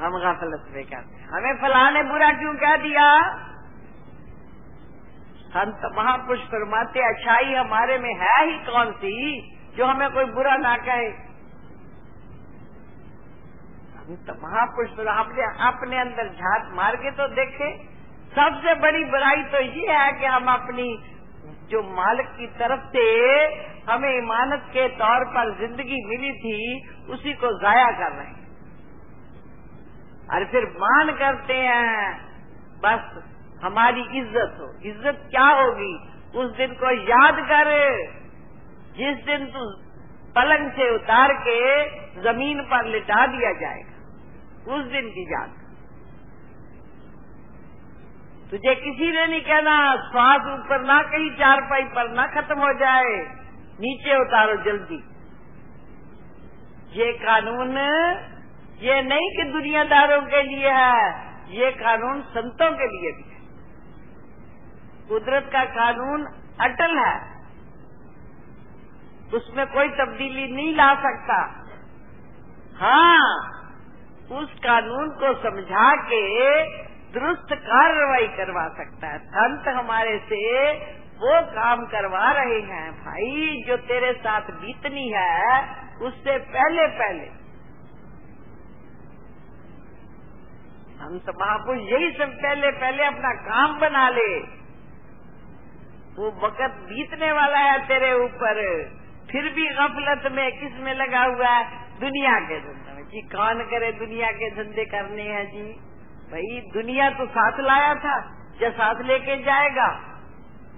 हम 0.00 0.18
गलत 0.18 0.64
में 0.70 0.84
कहते 0.84 1.22
हमें 1.33 1.55
फला 1.57 1.89
ने 1.91 2.03
बुरा 2.05 2.29
क्यों 2.35 2.55
कह 2.57 2.77
दिया? 2.79 3.07
संत 5.53 5.85
महापुरुष 5.97 6.41
फरमाते, 6.49 7.01
अच्छाई 7.09 7.55
हमारे 7.55 7.99
में 7.99 8.15
है 8.17 8.37
ही 8.43 8.57
कौन 8.67 8.93
सी 8.95 9.15
जो 9.77 9.87
हमें 9.87 10.11
कोई 10.11 10.25
बुरा 10.35 10.57
ना 10.59 10.77
कहे? 10.87 11.11
तो 14.23 14.35
महापुरुष 14.43 14.91
अपने 15.11 15.45
अपने 15.67 15.99
अंदर 15.99 16.29
झात 16.31 16.71
मार 16.75 16.97
के 16.97 17.11
तो 17.12 17.27
देखे। 17.35 17.69
सबसे 18.33 18.75
बड़ी 18.81 19.05
बुराई 19.07 19.43
तो 19.53 19.61
ये 19.61 19.93
है 19.93 20.12
कि 20.12 20.27
हम 20.27 20.53
अपनी 20.53 20.87
जो 21.71 21.83
मालिक 21.93 22.29
की 22.37 22.47
तरफ़ 22.59 22.87
से 22.93 23.05
हमें 23.89 24.11
इमानत 24.11 24.67
के 24.71 24.89
तौर 24.97 25.25
पर 25.31 25.53
ज़िंदगी 25.59 26.01
मिली 26.09 26.33
थी, 26.39 26.59
उसी 27.11 27.33
को 27.35 27.53
जाया 27.61 27.91
कर 27.93 28.12
रहे 28.12 28.27
हैं। 28.27 28.41
और 30.29 30.45
फिर 30.45 30.64
मान 30.79 31.12
करते 31.12 31.55
हैं। 31.55 32.17
बस 32.79 33.23
हमारी 33.62 34.02
इज़्ज़त 34.19 34.57
हो। 34.61 34.69
इज़्ज़त 34.85 35.19
क्या 35.31 35.47
होगी? 35.47 35.95
उस 36.35 36.50
दिन 36.57 36.75
को 36.75 36.91
याद 37.09 37.41
कर। 37.49 37.71
जिस 38.97 39.25
दिन 39.25 39.47
तू 39.47 39.64
पलंग 40.37 40.71
से 40.71 40.88
उतार 40.95 41.33
के 41.33 41.59
ज़मीन 42.23 42.62
पर 42.62 42.87
लिटा 42.87 43.26
दिया 43.26 43.52
जाएगा, 43.52 44.76
उस 44.76 44.85
दिन 44.85 45.09
की 45.09 45.25
याद। 45.33 45.50
तुझे 48.50 48.75
किसी 48.75 49.11
ने 49.12 49.26
नहीं 49.26 49.41
कहना, 49.41 49.76
श्वास 50.07 50.49
ऊपर 50.52 50.83
ना 50.83 51.00
कहीं 51.02 51.31
चार 51.31 51.61
पाई 51.61 51.85
पर 51.85 52.11
ना 52.11 52.26
खत्म 52.26 52.59
हो 52.59 52.73
जाए। 52.79 53.14
नीचे 53.81 54.21
उतारो 54.21 54.57
जल्दी। 54.64 55.02
ये 56.93 57.12
कानून 57.12 57.76
ये 58.83 59.03
नहीं 59.03 59.37
कि 59.37 59.53
दुनियादारों 59.53 60.23
के 60.23 60.43
लिए 60.43 60.71
है, 60.71 61.15
ये 61.49 61.71
कानून 61.71 62.23
संतों 62.23 62.71
के 62.71 62.87
लिए 62.87 63.12
भी 63.12 63.31
है। 63.31 63.41
कुदरत 65.09 65.51
का 65.53 65.65
कानून 65.65 66.27
अटल 66.61 66.99
है। 66.99 67.33
उसमें 69.35 69.67
कोई 69.67 69.89
तब्दीली 69.89 70.53
नहीं 70.53 70.75
ला 70.75 70.95
सकता। 70.95 71.65
हाँ 72.81 73.37
उस 74.33 74.55
कानून 74.65 75.09
को 75.09 75.43
समझा 75.43 75.97
के 75.97 76.65
दुरुस्त 77.12 77.49
कार्रवाई 77.53 78.27
करवा 78.27 78.69
सकता 78.69 79.07
है। 79.07 79.19
संत 79.19 79.69
हमारे 79.69 80.19
से 80.19 80.73
वो 81.12 81.47
काम 81.47 81.87
करवा 81.87 82.33
रहे 82.33 82.61
हैं, 82.61 82.93
भाई, 82.93 83.65
जो 83.67 83.77
तेरे 83.77 84.12
साथ 84.12 84.41
बीतनी 84.41 85.12
है, 85.17 85.62
उससे 86.03 86.39
पहले 86.39 86.87
पहले 86.87 87.41
हम 91.02 91.18
तो 91.18 91.32
महापुरुष 91.40 91.80
यही 91.80 92.11
सब 92.11 92.32
पहले 92.32 92.71
पहले 92.71 93.04
अपना 93.04 93.35
काम 93.35 93.80
बना 93.80 94.09
ले। 94.09 94.38
वो 96.16 96.47
वक़्त 96.47 96.75
बीतने 96.75 97.32
वाला 97.32 97.59
है 97.59 97.87
तेरे 97.88 98.12
ऊपर। 98.12 98.85
फिर 99.30 99.52
भी 99.52 99.68
गफलत 99.68 100.32
में 100.32 100.61
किसमें 100.61 100.94
लगा 100.94 101.23
हुआ 101.23 101.49
है? 101.49 101.64
दुनिया 102.00 102.40
के 102.40 102.61
धंधे 102.61 102.92
में। 102.97 103.04
जी, 103.04 103.21
कौन 103.21 103.62
करे 103.62 103.92
दुनिया 103.92 104.30
के 104.30 104.50
धंधे 104.50 104.85
करने 104.85 105.23
हैं, 105.23 105.47
जी। 105.47 105.73
भाई, 106.32 106.71
दुनिया 106.73 107.11
तो 107.11 107.26
साथ 107.26 107.61
लाया 107.61 107.94
था, 107.94 108.47
या 108.62 108.71
साथ 108.71 108.94
लेके 109.00 109.37
जाएगा? 109.37 110.18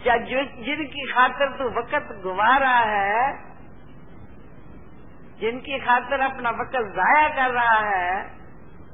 या 0.06 0.16
जिनकी 0.16 1.12
खातर 1.12 1.58
तू 1.58 1.64
वक़्त 1.64 2.22
गुवा 2.22 2.56
रहा 2.56 2.80
है, 2.80 3.44
जिनकी 5.40 5.78
खातर 5.78 6.20
अपना 6.20 6.50
वक़्त 6.50 6.72
जाया 6.72 7.28
कर 7.28 7.54
रहा 7.54 7.78
है 7.78 8.43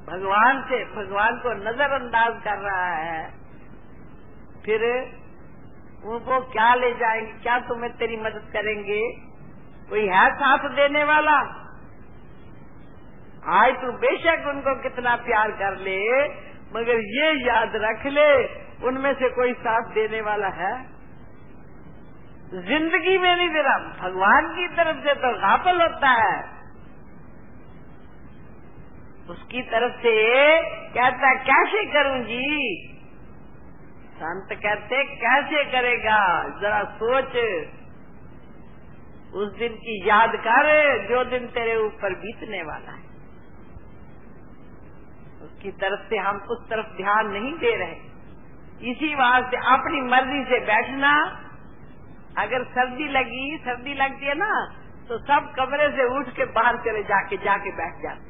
भगवान 0.08 0.62
से 0.68 0.84
भगवान 0.84 1.38
को 1.38 1.52
नजरअंदाज 1.52 2.42
कर 2.44 2.58
रहा 2.58 2.94
है। 2.94 3.30
फिर 4.64 4.82
उनको 6.04 6.40
क्या 6.40 6.74
ले 6.74 6.92
जाएँगे, 6.92 7.32
क्या 7.32 7.58
तुम्हें 7.58 7.96
तेरी 7.96 8.16
मदद 8.16 8.50
करेंगे? 8.52 9.30
कोई 9.90 10.06
है 10.06 10.34
साथ 10.34 10.58
देने 10.58 11.04
वाला? 11.04 11.36
आज 13.46 13.74
तू 13.74 13.92
बेशक 13.92 14.44
उनको 14.48 14.82
कितना 14.82 15.16
प्यार 15.16 15.50
कर 15.50 15.76
ले, 15.76 16.28
मगर 16.74 16.94
ये 16.94 17.46
याद 17.48 17.72
रख 17.74 18.06
ले, 18.06 18.60
उनमें 18.86 19.14
से 19.14 19.28
कोई 19.28 19.52
साथ 19.52 19.82
देने 19.82 20.20
वाला 20.20 20.48
है? 20.48 21.00
ज़िंदगी 22.50 23.18
में 23.18 23.36
नहीं 23.36 23.48
दे 23.48 23.62
रहा 23.62 23.78
भगवान 23.78 24.48
की 24.56 24.68
तरफ़ 24.68 24.96
से 24.96 25.14
तो 25.14 25.38
गाफल 25.38 25.82
होता 25.82 26.08
है। 26.08 26.59
उसकी 29.30 29.62
तरफ़ 29.62 29.92
से 29.92 30.12
कहता, 30.88 31.34
कैसे 31.34 31.84
करूँ 31.86 32.24
जी 32.24 32.46
संत 34.14 34.48
कहते, 34.52 35.04
कैसे 35.16 35.64
करेगा? 35.64 36.20
जरा 36.60 36.82
सोच। 36.94 37.36
उस 39.34 39.52
दिन 39.58 39.72
की 39.74 40.08
याद 40.08 40.32
कर 40.36 40.68
जो 41.08 41.24
दिन 41.24 41.46
तेरे 41.46 41.76
ऊपर 41.76 42.14
बीतने 42.14 42.62
वाला 42.62 42.92
है। 42.92 43.10
उसकी 45.42 45.70
तरफ़ 45.70 46.08
से 46.10 46.18
हम 46.18 46.36
उस 46.50 46.68
तरफ़ 46.70 46.96
ध्यान 46.96 47.28
नहीं 47.28 47.52
दे 47.52 47.76
रहे। 47.76 48.90
इसी 48.90 49.14
वास्ते 49.14 49.56
अपनी 49.56 50.00
मर्ज़ी 50.00 50.44
से 50.44 50.60
बैठना। 50.66 51.12
अगर 52.38 52.64
सर्दी 52.64 53.08
लगी, 53.08 53.58
सर्दी 53.58 53.94
लगती 53.94 54.26
है 54.26 54.34
ना 54.34 54.50
तो 55.08 55.18
सब 55.18 55.52
कमरे 55.56 55.88
से 55.90 56.04
उठ 56.18 56.34
के 56.36 56.44
बाहर 56.44 56.76
चले 56.76 57.02
जाके 57.02 57.36
जाके 57.36 57.70
बैठ 57.72 58.02
जाते 58.02 58.29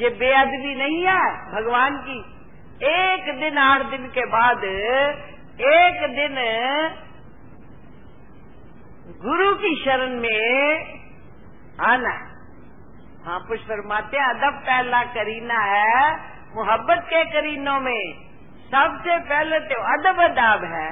ये 0.00 0.08
बेअदबी 0.18 0.74
नहीं 0.74 1.02
है 1.04 1.22
भगवान 1.52 1.96
की। 2.02 2.18
एक 2.86 3.24
दिन, 3.40 3.58
आठ 3.58 3.82
दिन 3.86 4.06
के 4.08 4.24
बाद 4.28 4.64
एक 5.66 6.00
दिन 6.10 6.38
गुरु 9.20 9.52
की 9.56 9.74
शरण 9.84 10.18
में 10.20 10.42
आना। 11.82 12.14
हाँ 13.24 13.38
पुष्प 13.40 13.64
फरमाते 13.64 14.18
अदब 14.24 14.58
पहला 14.62 15.02
करीना 15.12 15.58
है, 15.66 16.10
मोहब्बत 16.56 17.06
के 17.06 17.24
करीनों 17.30 17.78
में 17.80 18.02
सबसे 18.66 19.18
पहले 19.28 19.58
तो 19.66 19.80
अदब 19.92 20.22
अदाब 20.22 20.64
है। 20.72 20.90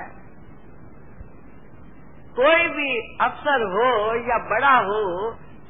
कोई 2.36 2.68
भी 2.68 2.90
अफसर 3.20 3.62
हो 3.70 3.88
या 4.26 4.38
बड़ा 4.50 4.76
हो 4.82 5.00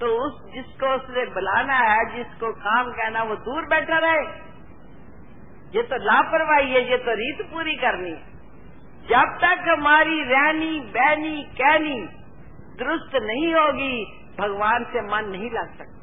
तो 0.00 0.06
उस 0.06 0.52
जिसको 0.54 0.94
उसने 0.94 1.24
बुलाना 1.26 1.74
है, 1.74 2.16
जिसको 2.16 2.52
काम 2.52 2.92
कहना, 2.92 3.22
वो 3.22 3.34
दूर 3.34 3.66
बैठा 3.66 3.98
रहे। 3.98 4.22
ये 5.74 5.82
तो 5.82 5.96
लापरवाही 5.96 6.72
है, 6.72 6.90
ये 6.90 6.96
तो 6.96 7.14
रीत 7.14 7.52
पूरी 7.52 7.74
करनी 7.74 8.12
जब 9.00 9.38
तक 9.40 9.68
हमारी 9.68 10.22
रहनी, 10.22 10.80
बहनी, 10.80 11.42
कहनी 11.42 12.08
दुरुस्त 12.78 13.10
नहीं 13.14 13.54
होगी, 13.54 14.04
भगवान 14.38 14.84
से 14.84 15.00
मन 15.00 15.24
नहीं 15.30 15.50
लग 15.50 15.78
सकता। 15.78 16.00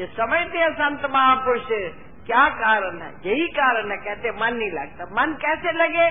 ये 0.00 0.06
समझते 0.06 0.58
हैं 0.58 0.72
संत 0.74 1.10
महापुरुष, 1.10 1.66
क्या 2.26 2.48
कारण 2.48 3.02
है? 3.02 3.12
यही 3.26 3.48
कारण 3.48 3.90
है, 3.90 3.96
कहते 3.96 4.30
मन 4.30 4.54
नहीं 4.54 4.70
लगता। 4.70 5.04
मन 5.04 5.32
कैसे 5.32 5.72
लगे? 5.72 6.10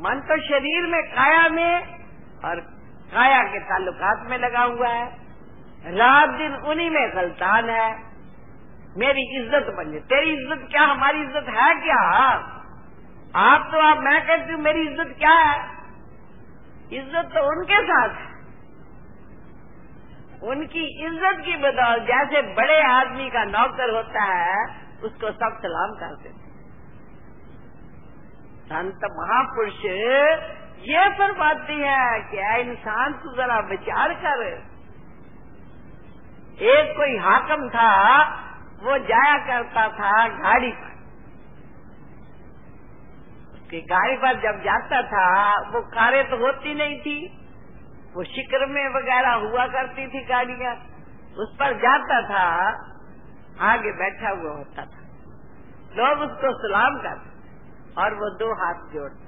मन 0.00 0.20
तो 0.20 0.42
शरीर 0.48 0.82
में, 0.82 1.02
काया 1.02 1.48
में, 1.48 1.98
और 2.44 2.75
काया 3.12 3.42
के 3.42 3.58
ताल्लुकात 3.60 4.26
में 4.30 4.38
लगा 4.38 4.62
हुआ 4.64 4.88
है। 4.88 5.06
रात 5.96 6.28
दिन 6.28 6.54
उन्हीं 6.70 6.90
में 6.90 7.16
गलतान 7.16 7.70
है। 7.70 7.88
मेरी 8.96 9.22
इज़्ज़त 9.38 9.66
बन। 9.76 9.90
जाए 9.92 10.00
तेरी 10.10 10.30
इज़्ज़त 10.32 10.68
क्या? 10.70 10.82
हमारी 10.82 11.20
इज़्ज़त 11.20 11.48
है 11.48 11.74
क्या? 11.74 12.00
आप 13.40 13.68
तो 13.72 13.80
आप, 13.80 13.98
मैं 13.98 14.20
कहती 14.26 14.52
हूँ, 14.52 14.60
मेरी 14.60 14.80
इज़्ज़त 14.80 15.14
क्या 15.18 15.34
है? 15.34 15.58
इज़्ज़त 16.92 17.30
तो 17.34 17.42
उनके 17.50 17.82
साथ 17.82 18.16
है। 18.20 18.34
उनकी 20.44 20.84
इज़्ज़त 21.06 21.44
की 21.44 21.56
बदौलत 21.56 22.02
जैसे 22.06 22.42
बड़े 22.54 22.80
आदमी 22.82 23.28
का 23.30 23.44
नौकर 23.44 23.94
होता 23.94 24.22
है, 24.22 24.58
उसको 25.02 25.30
सब 25.32 25.58
सलाम 25.62 25.94
करते 26.00 26.28
थे 26.28 26.44
संत 28.66 29.04
महापुरुष 29.16 29.82
ये 30.80 31.08
फरमाती 31.18 31.80
है 31.80 32.20
कि 32.20 32.70
इंसान 32.70 33.12
तू 33.12 33.36
जरा 33.36 33.58
विचार 33.58 34.14
कर। 34.14 34.42
एक 36.62 36.96
कोई 36.96 37.18
हाकम 37.18 37.68
था, 37.68 38.24
वो 38.82 38.98
जाया 38.98 39.38
करता 39.46 39.88
था 39.88 40.28
गाड़ी 40.28 40.72
पर। 40.72 40.96
उसकी 43.54 43.80
गाड़ी 43.80 44.16
पर 44.16 44.34
जब 44.34 44.60
जाता 44.60 45.02
था, 45.02 45.56
वो 45.70 45.80
कारें 45.80 46.30
तो 46.30 46.36
होती 46.36 46.74
नहीं 46.74 47.00
थी। 47.00 47.38
वो 48.16 48.24
शिक्र 48.24 48.66
में 48.66 48.88
वगैरह 48.88 49.32
हुआ 49.32 49.66
करती 49.66 50.06
थी 50.06 50.24
गाड़ियाँ। 50.24 50.74
उस 51.38 51.56
पर 51.60 51.72
जाता 51.72 52.22
था, 52.22 52.68
आगे 53.60 53.92
बैठा 53.92 54.30
हुआ 54.30 54.52
होता 54.52 54.82
था। 54.82 55.06
लोग 55.96 56.18
उसको 56.18 56.68
सलाम 56.68 56.96
करते 56.96 57.36
और 58.02 58.14
वो 58.14 58.38
दो 58.38 58.54
हाथ 58.54 58.94
जोड़ता 58.94 59.25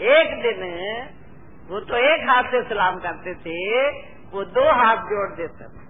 एक 0.00 0.42
दिन 0.42 0.62
वो 1.68 1.80
तो 1.80 1.96
एक 1.96 2.28
हाथ 2.28 2.42
से 2.42 2.68
सलाम 2.68 2.96
करते 2.98 3.34
थे, 3.34 3.90
वो 4.30 4.44
दो 4.44 4.72
हाथ 4.72 4.96
जोड़ 4.96 5.36
देता 5.36 5.64
था। 5.64 5.82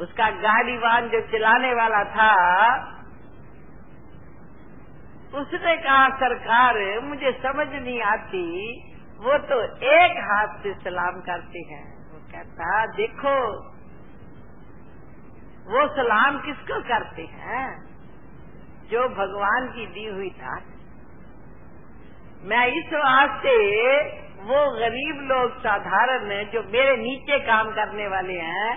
उसका 0.00 0.30
गाड़ी 0.30 0.76
वाहन 0.76 1.08
जो 1.08 1.20
चलाने 1.20 1.74
वाला 1.74 2.04
था, 2.04 2.32
उसने 5.34 5.76
कहा, 5.76 6.08
सरकार, 6.08 7.00
मुझे 7.00 7.32
समझ 7.32 7.68
नहीं 7.68 8.02
आती, 8.02 8.78
वो 9.20 9.38
तो 9.38 9.64
एक 9.86 10.12
हाथ 10.18 10.62
से 10.62 10.74
सलाम 10.74 11.20
करते 11.20 11.58
हैं। 11.58 12.12
वो 12.12 12.18
कहता, 12.32 12.86
देखो, 12.86 13.62
वो 15.70 15.96
सलाम 15.96 16.38
किसको 16.38 16.80
करते 16.80 17.22
हैं? 17.22 17.88
जो 18.90 19.08
भगवान 19.08 19.72
की 19.72 19.86
दी 19.86 20.06
हुई 20.06 20.30
था 20.30 20.62
मैं 22.44 22.66
इस 22.68 22.92
वास्ते 22.94 23.54
वो 24.44 24.58
गरीब 24.74 25.20
लोग 25.30 25.56
साधारण 25.60 26.28
जो 26.52 26.62
मेरे 26.72 26.96
नीचे 26.96 27.38
काम 27.46 27.70
करने 27.72 28.06
वाले 28.08 28.38
हैं, 28.42 28.70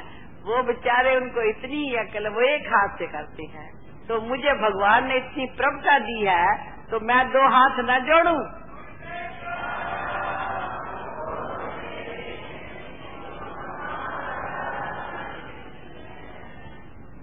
वो 0.45 0.61
बेचारे 0.63 1.15
उनको 1.17 1.41
इतनी 1.49 1.83
अकल, 1.97 2.27
वो 2.29 2.41
एक 2.43 2.67
हाथ 2.67 2.97
से 2.97 3.07
करते 3.07 3.43
हैं। 3.51 3.69
तो 4.07 4.19
मुझे 4.21 4.53
भगवान 4.61 5.07
ने 5.07 5.17
इतनी 5.17 5.45
प्रभुता 5.57 5.97
दी 5.99 6.19
है 6.21 6.47
तो 6.91 6.99
मैं 7.01 7.21
दो 7.29 7.47
हाथ 7.49 7.79
न 7.81 7.99
जोड़ू। 8.05 8.35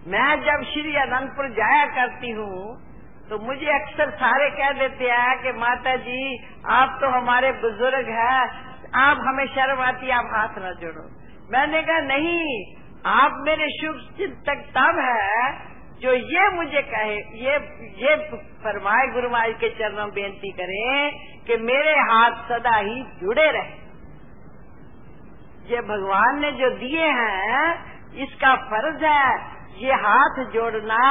मैं 0.08 0.28
जब 0.42 0.62
श्री 0.64 0.94
अनंतपुर 0.96 1.48
जाया 1.54 1.84
करती 1.96 2.30
हूँ 2.30 2.58
तो 3.30 3.38
मुझे 3.38 3.66
अक्सर 3.72 4.10
सारे 4.16 4.48
कह 4.52 4.70
देते 4.78 5.08
हैं 5.10 5.32
कि 5.38 5.52
माता 5.58 5.94
जी 6.02 6.20
आप 6.72 6.98
तो 7.00 7.08
हमारे 7.10 7.50
बुज़ुर्ग 7.60 8.06
हैं, 8.14 8.40
आप 8.98 9.18
हमें 9.26 9.46
शर्म 9.48 9.80
आती 9.82 10.10
आप 10.12 10.30
हाथ 10.34 10.54
न 10.58 10.74
जोड़ो। 10.80 11.02
मैंने 11.52 11.82
कहा, 11.82 12.00
नहीं, 12.02 12.44
आप 13.06 13.42
मेरे 13.46 13.66
शुभ 13.72 13.98
चिंतक 14.18 14.62
तब 14.72 15.00
है 15.00 15.42
जो 16.00 16.12
ये 16.12 16.48
मुझे 16.50 16.82
कहे, 16.84 17.14
ये 17.40 17.54
ये 18.00 18.14
फरमाए 18.62 19.06
गुरु 19.12 19.28
महाराज 19.30 19.54
के 19.60 19.68
चरणों 19.70 20.04
में 20.04 20.14
बेनती 20.14 20.50
करें 20.52 21.16
कि 21.46 21.56
मेरे 21.64 21.94
हाथ 22.02 22.36
सदा 22.48 22.76
ही 22.78 22.96
जुड़े 23.20 23.46
रहे। 23.50 23.76
ये 25.68 25.80
भगवान 25.88 26.38
ने 26.40 26.50
जो 26.52 26.70
दिए 26.76 27.08
हैं, 27.16 27.64
इसका 28.18 28.54
फ़र्ज़ 28.68 29.04
है, 29.04 29.32
ये 29.78 29.98
हाथ 30.02 30.38
जोड़ना 30.52 31.02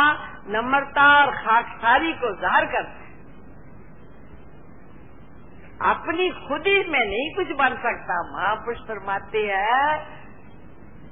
नम्रता 0.49 1.07
और 1.15 1.31
खाकसारी 1.37 2.13
को 2.15 2.31
ज़ाहिर 2.41 2.65
करते 2.67 2.99
है। 2.99 3.15
अपनी 5.87 6.29
खुदी 6.39 6.77
में 6.89 6.99
नहीं 7.01 7.33
कुछ 7.35 7.55
बन 7.57 7.75
सकता। 7.81 8.21
महापुरुष 8.29 8.79
फरमाते 8.87 9.41
हैं, 9.47 9.89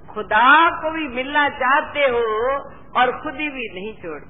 खुदा 0.08 0.48
को 0.82 0.91
भी 0.91 1.08
मिलना 1.15 1.48
चाहते 1.58 2.08
हो 2.08 2.24
और 2.95 3.12
खुद 3.21 3.36
ही 3.36 3.50
भी 3.50 3.67
नहीं 3.74 3.93
छोड़ 3.95 4.24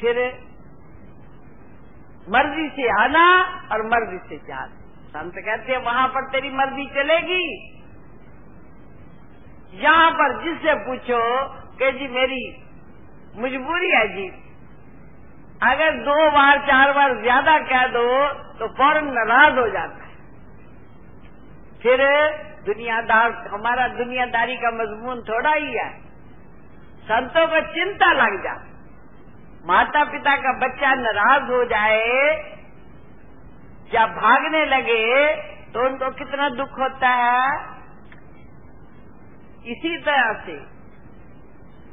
फिर 0.00 0.18
मर्ज़ी 2.28 2.68
से 2.70 2.88
आना 2.94 3.26
और 3.72 3.82
मर्ज़ी 3.86 4.18
से 4.28 4.36
जाना। 4.46 4.74
संत 5.10 5.34
कहते 5.36 5.72
हैं, 5.72 5.78
वहाँ 5.84 6.08
पर 6.08 6.26
तेरी 6.30 6.50
मर्ज़ी 6.52 6.86
चलेगी। 6.94 7.44
यहाँ 9.78 10.10
पर 10.12 10.34
जिससे 10.42 10.74
पूछो 10.84 11.20
कि 11.78 11.90
जी 11.92 12.08
मेरी 12.10 12.40
मजबूरी 13.36 13.90
है 13.90 14.06
जी। 14.08 14.26
अगर 15.62 15.96
दो 16.00 16.30
बार, 16.30 16.58
चार 16.58 16.92
बार 16.92 17.14
ज़्यादा 17.22 17.58
कह 17.68 17.86
दो 17.88 18.04
तो 18.58 18.68
फ़ौरन 18.74 19.08
नाराज़ 19.12 19.58
हो 19.58 19.68
जाता 19.68 20.04
है। 20.04 20.16
फिर 21.82 22.02
दुनियादार, 22.66 23.32
हमारा 23.50 23.86
दुनियादारी 23.88 24.56
का 24.56 24.70
मजमून 24.74 25.22
थोड़ा 25.22 25.52
ही 25.52 25.72
है। 25.72 25.90
संतों 27.04 27.46
को 27.46 27.60
चिंता 27.74 28.12
लग 28.14 28.42
जा। 28.44 28.54
माता 29.66 30.04
पिता 30.04 30.36
का 30.36 30.52
बच्चा 30.58 30.94
नाराज़ 30.94 31.50
हो 31.52 31.64
जाए, 31.64 32.16
या 33.94 34.06
भागने 34.14 34.64
लगे 34.66 35.04
तो 35.72 35.84
उनको 35.86 36.10
कितना 36.14 36.48
दुख 36.48 36.78
होता 36.78 37.08
है? 37.08 37.46
इसी 39.66 39.96
तरह 39.98 40.32
से 40.46 40.56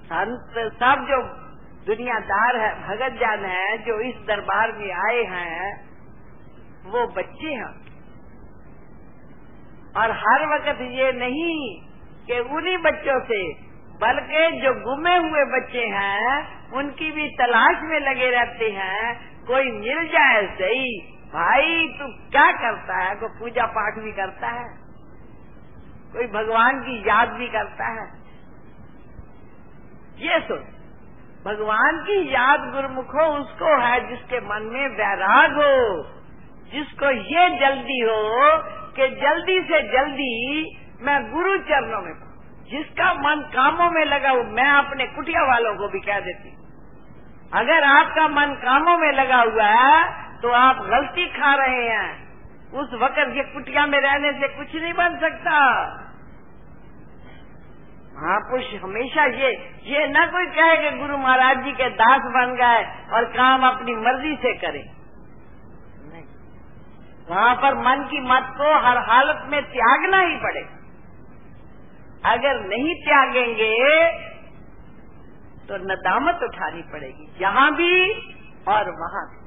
संत 0.06 0.74
सब 0.74 1.08
जो 1.10 1.46
दुनियादार 1.86 2.58
है 2.58 2.88
भगत 2.88 3.20
जान 3.20 3.46
है, 3.46 3.78
जो 3.78 4.00
इस 4.00 4.16
दरबार 4.16 4.72
में 4.72 4.94
आए 4.94 5.24
हैं, 5.24 5.90
वो 6.86 7.08
बच्चे 7.08 7.48
हैं। 7.48 7.86
और 9.98 10.12
हर 10.12 10.56
वक्त 10.56 10.82
ये 10.82 11.12
नहीं 11.12 11.82
कि 12.28 12.40
उन्हीं 12.40 12.78
बच्चों 12.78 13.20
से, 13.26 13.54
बल्कि 14.02 14.62
जो 14.62 14.74
गुमे 14.74 15.18
हुए 15.18 15.60
बच्चे 15.60 15.86
हैं, 15.86 16.66
उनकी 16.72 17.12
भी 17.12 17.30
तलाश 17.30 17.78
में 17.84 18.00
लगे 18.00 18.30
रहते 18.30 18.66
हैं, 18.66 19.36
कोई 19.46 19.72
मिल 19.72 20.08
जाए 20.08 20.48
सही, 20.48 21.12
भाई, 21.26 21.98
तू 22.00 22.08
क्या 22.08 22.52
करता 22.52 22.98
है? 22.98 23.16
कोई 23.16 23.30
पूजा 23.40 23.66
पाठ 23.66 24.00
भी 24.00 24.12
करता 24.12 24.48
है? 24.48 24.78
कोई 26.14 26.28
भगवान 26.28 26.80
की 26.80 27.10
याद 27.10 27.30
भी 27.30 27.48
करता 27.48 27.88
है? 27.88 28.25
ये 30.20 30.40
सोच 30.40 30.74
भगवान 31.46 31.98
की 32.04 32.18
याद 32.34 32.62
गुरमुखो 32.74 33.26
उसको 33.32 33.72
है 33.82 33.98
जिसके 34.10 34.40
मन 34.42 34.70
में 34.74 34.88
वैराग 34.98 35.58
हो, 35.58 35.76
जिसको 36.72 37.12
ये 37.32 37.50
जल्दी 37.60 38.00
हो 38.02 38.22
कि 38.96 39.08
जल्दी 39.22 39.60
से 39.64 39.82
जल्दी 39.92 40.32
मैं 41.02 41.18
गुरु 41.32 41.58
चरणों 41.64 42.02
में 42.02 42.14
जिसका 42.70 43.14
मन 43.16 43.42
कामों 43.54 43.90
में 43.92 44.04
लगा 44.06 44.30
हो, 44.30 44.44
मैं 44.52 44.70
अपने 44.70 45.06
कुटिया 45.08 45.42
वालों 45.48 45.74
को 45.76 45.88
भी 45.88 46.00
कह 46.00 46.20
देती 46.20 46.54
अगर 47.54 47.84
आपका 47.84 48.28
मन 48.30 48.54
कामों 48.64 48.98
में 48.98 49.12
लगा 49.14 49.42
हुआ 49.42 49.68
है 49.72 50.40
तो 50.42 50.52
आप 50.52 50.80
गलती 50.86 51.26
खा 51.32 51.54
रहे 51.56 51.84
हैं। 51.90 52.10
उस 52.74 52.94
वक्त 53.02 53.20
ये 53.36 53.44
कुटिया 53.44 53.86
में 53.86 54.00
रहने 54.00 54.32
से 54.32 54.48
कुछ 54.48 54.76
नहीं 54.76 54.94
बन 54.94 55.20
सकता। 55.20 55.60
महापुरुष 58.18 58.68
हमेशा 58.82 59.24
ये 59.36 59.50
ये 59.86 60.08
न 60.10 60.26
कोई 60.28 60.46
कहे 60.52 60.76
कि 60.80 60.92
गुरु 60.98 61.18
महाराज 61.18 61.64
जी 61.64 61.72
के 61.74 61.90
दास 61.96 62.28
बन 62.36 62.54
गए 62.56 62.84
और 63.14 63.26
काम 63.32 63.66
अपनी 63.68 63.96
मर्ज़ी 63.98 64.36
से 64.38 64.54
करें। 64.60 64.84
वहाँ 67.30 67.56
पर 67.56 67.76
मन 67.80 68.04
की 68.10 68.20
मत 68.24 68.50
को 68.58 68.72
हर 68.80 68.98
हालत 69.06 69.40
में 69.52 69.62
त्यागना 69.70 70.20
ही 70.22 70.36
पड़े। 70.40 70.64
अगर 72.26 72.60
नहीं 72.68 72.94
त्यागेंगे 73.02 73.70
तो 75.68 75.78
नदामत 75.84 76.44
उठानी 76.44 76.82
पड़ेगी 76.92 77.26
यहाँ 77.42 77.70
भी 77.76 77.94
और 78.68 78.90
वहाँ 78.98 79.24
भी। 79.26 79.44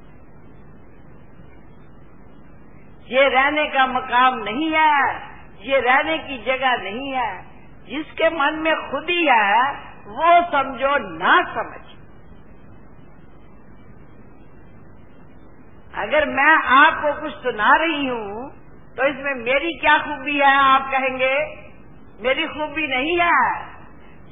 ये 3.08 3.28
रहने 3.30 3.64
का 3.68 3.86
मकाम 3.88 4.38
नहीं 4.40 4.70
है, 4.72 4.96
ये 5.62 5.78
रहने 5.80 6.16
की 6.20 6.38
जगह 6.44 6.76
नहीं 6.82 7.12
है। 7.12 7.47
जिसके 7.88 8.28
मन 8.30 8.58
में 8.58 8.74
खुद 8.90 9.06
ही, 9.10 9.24
वो 10.08 10.32
समझो 10.52 10.96
ना 11.18 11.36
समझ। 11.54 11.86
अगर 15.98 16.26
मैं 16.28 16.52
आपको 16.78 17.12
कुछ 17.20 17.32
सुना 17.32 17.70
रही 17.76 18.06
हूँ 18.06 18.50
तो 18.96 19.06
इसमें 19.06 19.34
मेरी 19.34 19.72
क्या 19.78 19.98
खूबी 19.98 20.36
है, 20.36 20.56
आप 20.56 20.90
कहेंगे? 20.90 21.34
मेरी 22.20 22.46
खूबी 22.46 22.86
नहीं 22.86 23.18
है। 23.20 23.66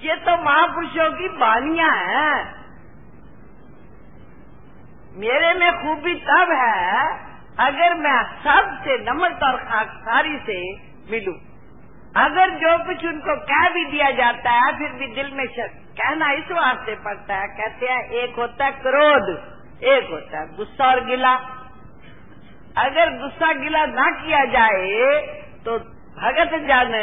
ये 0.00 0.16
तो 0.16 0.36
महापुरुषों 0.42 1.10
की 1.12 1.28
बानियाँ 1.28 1.90
हैं। 1.90 2.56
मेरे 5.16 5.54
में 5.54 5.70
खूबी 5.72 6.14
तब 6.14 6.50
है, 6.52 7.06
अगर 7.58 7.94
मैं 7.94 8.22
सबसे 8.22 8.98
नम्रता 9.10 9.52
और 9.52 9.58
खाकसारी 9.58 10.36
से 10.38 10.58
मिलूं। 11.10 11.55
अगर 12.16 12.50
जो 12.56 12.72
कुछ 12.84 13.04
उनको 13.04 13.34
कह 13.46 13.68
भी 13.70 13.84
दिया 13.86 14.10
जाता 14.16 14.50
है, 14.52 14.68
फिर 14.78 14.92
भी 14.92 15.06
दिल 15.14 15.32
में 15.34 15.46
कहना 15.48 16.30
इस 16.32 16.50
वास्ते 16.52 16.94
पड़ता 17.04 17.34
है, 17.34 17.48
कहते 17.48 17.86
हैं, 17.86 17.98
एक 18.12 18.36
होता 18.36 18.64
है 18.64 18.72
क्रोध, 18.78 19.28
एक 19.86 20.10
होता 20.10 20.38
है 20.38 20.54
गुस्सा 20.56 20.86
और 20.86 21.04
गिला। 21.04 21.32
अगर 22.78 23.10
गुस्सा 23.18 23.52
गिला 23.54 23.84
ना 23.88 24.10
किया 24.12 24.44
जाए 24.46 25.20
तो 25.64 25.78
भगत 26.16 26.54
जन, 26.64 26.94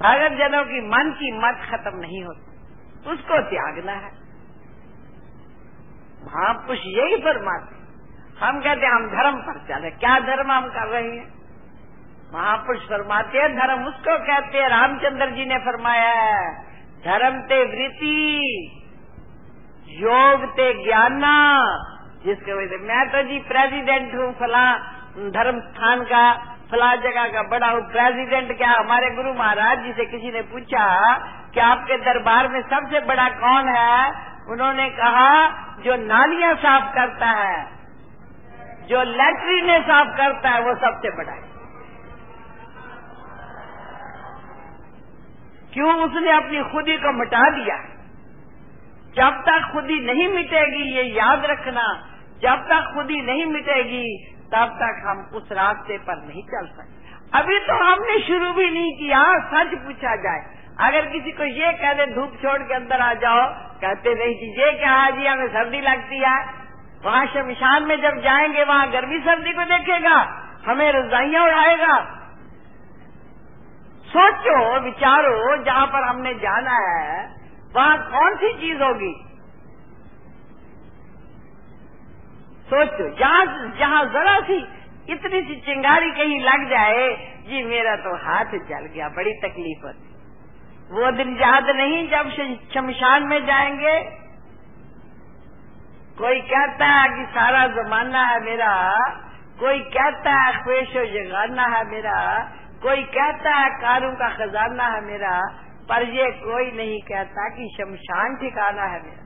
भगत 0.00 0.36
जनों 0.38 0.64
की 0.64 0.80
मन 0.88 1.10
की 1.12 1.30
मत 1.38 1.60
खत्म 1.66 1.98
नहीं 1.98 2.22
होती। 2.24 3.10
उसको 3.10 3.38
त्यागना 3.50 3.92
है। 3.98 4.10
महापुरुष 6.24 6.82
यही 6.88 7.16
फरमाते 7.22 7.80
हम 8.40 8.60
कहते 8.60 8.86
हैं, 8.86 8.92
हम 8.92 9.06
धर्म 9.10 9.40
पर 9.42 9.58
चले। 9.66 9.90
क्या 9.96 10.18
धर्म 10.20 10.50
हम 10.52 10.68
कर 10.68 10.88
रहे 10.88 11.10
हैं? 11.10 11.41
महापुरुष 12.34 12.82
फरमाते 12.82 13.38
हैं, 13.38 13.56
धर्म 13.56 13.84
उसको 13.84 14.18
कहते 14.18 14.58
हैं, 14.58 14.68
रामचंद्र 14.68 15.30
जी 15.30 15.44
ने 15.44 15.58
फरमाया 15.58 16.08
है, 16.08 16.52
धर्म 17.04 17.40
ते 17.40 17.64
वृत्ति, 17.64 18.78
योग 20.00 20.44
ते 20.44 20.84
ज्ञाना, 20.84 21.34
जिसके 22.24 22.52
वजह 22.52 22.66
से 22.66 22.76
मैं 22.76 23.08
तो 23.10 23.22
जी 23.22 23.38
प्रेसिडेंट 23.38 24.14
हूँ, 24.14 24.32
फला, 24.32 24.76
धर्म 25.18 25.60
स्थान 25.60 26.04
का, 26.04 26.32
फला 26.70 26.96
जगह 26.96 27.26
का 27.26 27.42
बड़ा 27.42 27.66
हूँ 27.66 27.92
प्रेसिडेंट 27.92 28.58
क्या, 28.58 28.70
हमारे 28.70 29.10
गुरु 29.10 29.34
महाराज 29.34 29.78
जी 29.78 29.92
से 29.92 30.04
किसी 30.04 30.32
ने 30.32 30.42
पूछा 30.42 31.14
कि 31.54 31.60
आपके 31.60 31.96
दरबार 31.96 32.48
में 32.48 32.62
सबसे 32.62 33.00
बड़ा 33.00 33.28
कौन 33.28 33.68
है? 33.68 34.12
उन्होंने 34.48 34.88
कहा, 34.90 35.48
जो 35.84 35.96
नालियाँ 35.96 36.54
साफ़ 36.54 36.94
करता 36.94 37.26
है, 37.26 37.66
जो 38.88 39.02
लैट्रिने 39.02 39.80
साफ़ 39.80 40.08
करता 40.08 40.48
है, 40.48 40.60
वो 40.60 40.74
सबसे 40.74 41.16
बड़ा 41.16 41.32
है। 41.32 41.61
क्यों 45.74 45.94
उसने 45.94 46.30
अपनी 46.30 46.72
खुदी 46.72 46.96
को 46.96 47.12
मिटा 47.12 47.50
दिया? 47.50 47.76
जब 49.16 49.42
तक 49.48 49.70
खुदी 49.72 50.00
नहीं 50.00 50.28
मिटेगी, 50.28 50.82
ये 50.82 51.02
याद 51.02 51.46
रखना, 51.46 52.08
जब 52.42 52.56
तक 52.56 52.92
खुदी 52.94 53.20
नहीं 53.20 53.46
मिटेगी, 53.46 54.34
तब 54.54 54.78
तक 54.82 55.02
हम 55.06 55.36
उस 55.36 55.52
रास्ते 55.52 55.98
पर 55.98 56.16
नहीं 56.28 56.42
चल 56.42 56.66
सकते। 56.66 57.02
अभी 57.38 57.58
तो 57.58 57.74
हमने 57.84 58.20
शुरू 58.26 58.52
भी 58.52 58.70
नहीं 58.70 58.96
किया, 58.96 59.22
सच 59.38 59.78
पूछा 59.78 60.16
जाए। 60.16 60.62
अगर 60.80 61.06
किसी 61.06 61.32
को 61.32 61.44
ये 61.44 61.72
कह 61.72 61.92
दे, 61.92 62.06
धूप 62.06 62.32
छोड़ 62.42 62.58
के 62.58 62.74
अंदर 62.74 63.00
आ 63.00 63.14
जाओ, 63.14 63.46
कहते 63.54 64.14
नहीं 64.14 64.34
कि 64.34 64.62
ये 64.62 64.72
क्या 64.72 64.92
है, 64.92 65.20
जी 65.20 65.26
हमें 65.26 65.48
सर्दी 65.48 65.80
लगती 65.80 66.18
है। 66.18 66.62
वहाँ 67.04 67.26
शमशान 67.26 67.82
में 67.82 67.96
जब 68.02 68.20
जाएँगे, 68.20 68.64
वहाँ 68.64 68.90
गर्मी 68.90 69.18
सर्दी 69.18 69.52
को 69.52 69.62
देखेगा, 69.62 70.42
हमें 70.66 70.92
रजाइयाँ 70.92 71.44
उड़ाएगा। 71.44 72.18
सोचो, 74.16 74.80
विचारो, 74.80 75.64
जहाँ 75.64 75.86
पर 75.86 76.08
हमने 76.08 76.34
जाना 76.34 76.70
है, 76.70 77.36
वहाँ 77.76 78.10
कौन 78.10 78.36
सी 78.36 78.52
चीज़ 78.52 78.82
होगी? 78.82 79.14
सोचो, 82.70 83.16
जहाँ 83.16 83.44
जहाँ 83.78 84.04
जरा 84.04 84.40
सी, 84.40 84.68
इतनी 85.08 85.42
सी 85.42 85.60
चिंगारी 85.60 86.10
कहीं 86.10 86.40
लग 86.40 86.70
जाए, 86.70 87.08
जी 87.48 87.64
मेरा 87.64 87.96
तो 87.96 88.16
हाथ 88.16 88.44
जल 88.44 88.86
गया, 88.86 89.08
बड़ी 89.08 89.32
तकलीफ़ 89.32 89.86
होती। 89.86 90.12
वो 90.90 91.10
दिन 91.10 91.36
याद 91.36 91.64
नहीं, 91.64 92.08
जब 92.08 92.30
शमशान 92.74 93.22
में 93.22 93.46
जाएँगे। 93.46 94.00
कोई 96.18 96.40
कहता 96.40 96.86
है 96.86 97.08
कि 97.08 97.32
सारा 97.32 97.66
जमाना 97.66 98.24
है 98.24 98.40
मेरा, 98.44 98.94
कोई 99.60 99.78
कहता 99.78 100.30
है, 100.30 100.52
ख्वेशो 100.64 101.04
जगाना 101.04 101.62
है 101.62 101.90
मेरा 101.90 102.52
कोई 102.82 103.02
कहता 103.02 103.54
है 103.54 103.68
कारों 103.70 104.12
का 104.12 104.28
खजाना 104.28 104.84
है 104.84 105.04
मेरा, 105.04 105.40
पर 105.88 106.02
ये 106.02 106.30
कोई 106.30 106.70
नहीं 106.72 107.00
कहता 107.00 107.48
कि 107.48 107.74
शमशान 107.78 108.36
ठिकाना 108.36 108.82
है 108.82 109.02
मेरा। 109.02 109.22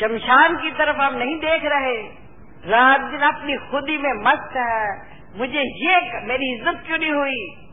शमशान 0.00 0.56
की 0.56 0.70
तरफ़ 0.70 0.96
हम 0.96 1.14
नहीं 1.14 1.36
देख 1.36 1.62
रहे। 1.64 2.26
रात 2.72 3.00
दिन 3.00 3.20
अपनी 3.20 3.56
खुदी 3.56 3.98
में 3.98 4.12
मस्त 4.12 4.56
है। 4.56 5.16
मुझे 5.38 5.60
ये, 5.60 6.26
मेरी 6.26 6.54
इज़्ज़त 6.54 6.82
क्यों 6.86 6.98
नहीं 6.98 7.12
हुई? 7.12 7.66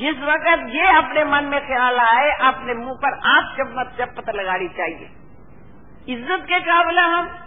जिस 0.00 0.22
वक्त 0.22 0.66
ये 0.68 0.96
अपने 0.96 1.24
मन 1.24 1.44
में 1.44 1.66
ख्याल 1.66 1.96
आए, 1.96 2.30
अपने 2.30 2.74
मुँह 2.74 2.94
पर 3.04 3.12
आप 3.12 3.56
चम्मच 3.58 3.86
चप्पत 3.86 4.34
लगानी 4.34 4.68
चाहिए। 4.68 5.10
इज़्ज़त 6.08 6.44
के 6.44 6.60
काबला 6.60 7.02
हम। 7.02 7.38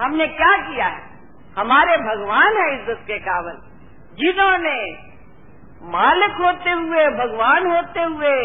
हमने 0.00 0.26
क्या 0.26 0.56
किया 0.70 0.86
है? 0.86 1.07
हमारे 1.58 1.96
भगवान 1.98 2.56
है 2.56 2.66
इज़्ज़त 2.74 3.04
के 3.06 3.18
काबिल। 3.18 3.56
जिन्होंने 4.18 4.78
मालिक 5.92 6.36
होते 6.40 6.70
हुए, 6.72 7.06
भगवान 7.16 7.66
होते 7.66 8.02
हुए 8.04 8.36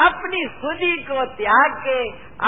अपनी 0.00 0.42
खुदी 0.56 0.92
को 1.04 1.24
त्याग 1.36 1.78
के, 1.84 1.96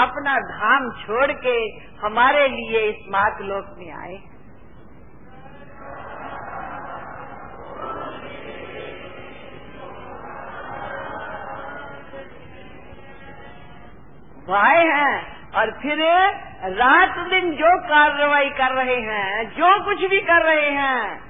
अपना 0.01 0.35
धाम 0.49 0.89
छोड़ 0.99 1.31
के 1.39 1.55
हमारे 2.03 2.47
लिए 2.47 2.83
इस 2.89 3.01
मात 3.09 3.41
लोक 3.41 3.75
में 3.77 3.91
आए। 3.93 4.21
आए 14.53 14.81
हैं 14.87 15.17
और 15.55 15.69
फिर 15.81 15.99
रात 16.65 17.27
दिन 17.27 17.51
जो 17.51 17.81
कार्रवाई 17.81 18.49
कर 18.49 18.71
रहे 18.71 18.95
हैं, 18.95 19.49
जो 19.49 19.85
कुछ 19.85 20.09
भी 20.09 20.19
कर 20.19 20.43
रहे 20.43 20.69
हैं, 20.69 21.21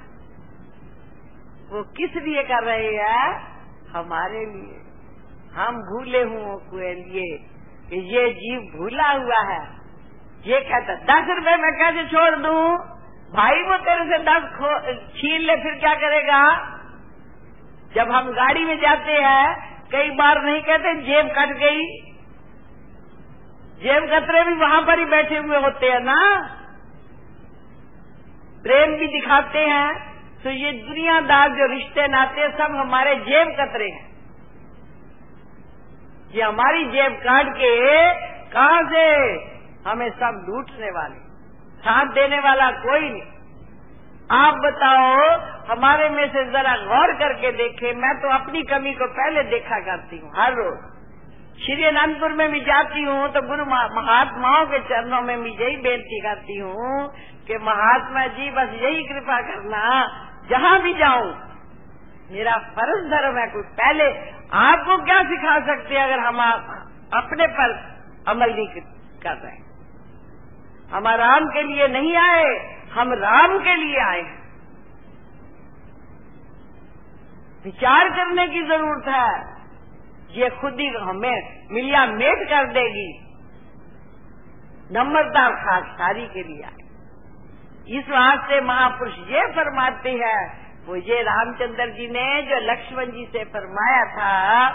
वो 1.70 1.82
किस 1.82 2.22
लिए 2.22 2.42
कर 2.42 2.64
रहे 2.64 2.94
हैं? 2.94 3.54
हमारे 3.96 4.38
लिए। 4.38 4.80
हम 5.54 5.76
भूले 5.76 6.22
हुए 6.22 6.94
के 6.94 6.94
लिए 6.94 7.38
कि 7.90 8.16
ये 8.16 8.30
जीव 8.30 8.60
भूला 8.60 9.10
हुआ 9.10 9.52
है। 9.52 9.68
ये 10.46 10.60
कहता, 10.60 10.94
दस 10.94 11.28
रुपए 11.28 11.56
मैं 11.56 11.72
कैसे 11.72 12.08
छोड़ 12.08 12.36
दूँ? 12.36 12.78
भाई 13.34 13.62
वो 13.62 13.76
तेरे 13.76 14.04
से 14.04 14.18
दस 14.18 14.42
छीन 15.16 15.40
ले, 15.40 15.56
फिर 15.56 15.74
क्या 15.74 15.94
करेगा? 15.94 16.70
जब 17.94 18.10
हम 18.10 18.30
गाड़ी 18.30 18.64
में 18.64 18.76
जाते 18.76 19.12
हैं, 19.12 19.74
कई 19.92 20.10
बार 20.10 20.42
नहीं 20.42 20.62
कहते, 20.62 20.94
जेब 20.94 21.26
कट 21.26 21.48
गई। 21.48 22.13
जेब 23.82 24.04
कतरे 24.04 24.42
भी 24.44 24.54
वहाँ 24.54 24.80
पर 24.82 24.98
ही 24.98 25.04
बैठे 25.04 25.36
हुए 25.36 25.58
होते 25.58 25.86
हैं 25.86 26.00
ना? 26.00 26.18
प्रेम 28.62 28.96
भी 28.96 29.06
दिखाते 29.06 29.58
हैं 29.58 30.14
तो 30.44 30.50
ये 30.50 30.72
दुनियादार 30.72 31.48
जो 31.48 31.66
रिश्ते, 31.66 32.06
नाते 32.08 32.48
सब 32.48 32.74
हमारे 32.76 33.14
जेब 33.16 33.48
कतरे 33.60 33.88
हैं। 33.88 34.06
ये 36.34 36.42
हमारी 36.42 36.84
जेब 36.84 37.12
काट 37.12 37.52
के 37.56 37.74
कहा 38.52 38.80
से 38.90 39.04
हमें 39.90 40.10
सब 40.10 40.44
लूटने 40.48 40.90
वाले? 40.90 41.22
साथ 41.78 42.06
देने 42.06 42.38
वाला 42.38 42.70
कोई 42.70 43.08
नहीं। 43.10 43.30
आप 44.30 44.54
बताओ, 44.54 45.16
हमारे 45.68 46.08
में 46.08 46.26
से 46.28 46.44
जरा 46.44 46.76
गौर 46.76 47.12
करके 47.14 47.52
देखे, 47.52 47.92
मैं 47.94 48.14
तो 48.20 48.28
अपनी 48.34 48.62
कमी 48.62 48.92
को 48.92 49.06
पहले 49.06 49.42
देखा 49.42 49.80
करती 49.80 50.18
हूँ, 50.18 50.32
हर 50.36 50.52
रोज। 50.52 50.93
श्री 51.54 51.84
अनंतपुर 51.86 52.32
में 52.32 52.50
भी 52.50 52.60
जाती 52.62 53.02
हूँ 53.02 53.28
तो 53.32 53.40
गुरु 53.42 53.64
महात्माओं 53.66 54.64
के 54.66 54.78
चरणों 54.88 55.20
में 55.22 55.42
भी 55.42 55.50
यही 55.52 55.76
बेनती 55.82 56.20
करती 56.20 56.58
हूँ 56.58 56.96
कि 57.46 57.58
महात्मा 57.64 58.26
जी, 58.28 58.50
बस 58.50 58.74
यही 58.82 59.02
कृपा 59.04 59.40
करना, 59.42 59.82
जहाँ 60.50 60.80
भी 60.82 60.92
जाऊँ, 60.94 61.30
मेरा 62.30 62.56
फ़र्ज़ 62.76 63.08
धर्म 63.10 63.38
है 63.38 63.46
कुछ 63.48 63.66
पहले 63.78 64.10
आपको 64.58 64.96
क्या 65.04 65.18
सिखा 65.30 65.58
सकते 65.66 65.98
अगर 66.00 66.20
हम 66.20 66.38
अपने 67.14 67.46
पर 67.56 67.74
अमल 68.28 68.52
नहीं 68.52 68.82
कर 69.22 69.36
रहे 69.36 69.62
हम 70.90 71.08
राम 71.18 71.48
के 71.48 71.62
लिए 71.64 71.88
नहीं 71.88 72.14
आए, 72.18 72.44
हम 72.92 73.12
राम 73.20 73.58
के 73.60 73.74
लिए 73.76 74.00
आए 74.02 74.22
विचार 77.64 78.08
करने 78.10 78.46
की 78.48 78.62
ज़रूरत 78.64 79.08
है। 79.08 79.53
ये 80.34 80.48
खुद 80.50 80.80
ही 80.80 80.86
हमें 81.00 81.66
मिलिया 81.70 82.06
मेट 82.06 82.48
कर 82.48 82.72
देगी। 82.72 83.10
नम्रता 84.92 85.48
खाकसारी 85.64 86.26
के 86.26 86.42
लिए 86.42 87.98
इस 87.98 88.08
वास्ते 88.08 88.60
महापुरुष 88.60 89.14
ये 89.28 89.46
फरमाते 89.46 90.10
हैं, 90.10 90.42
वो 90.86 90.96
ये 90.96 91.22
रामचंद्र 91.22 91.86
जी 91.88 92.08
ने 92.08 92.42
जो 92.42 92.58
लक्ष्मण 92.72 93.06
जी 93.06 93.24
से 93.32 93.44
फरमाया 93.44 94.04
था 94.04 94.68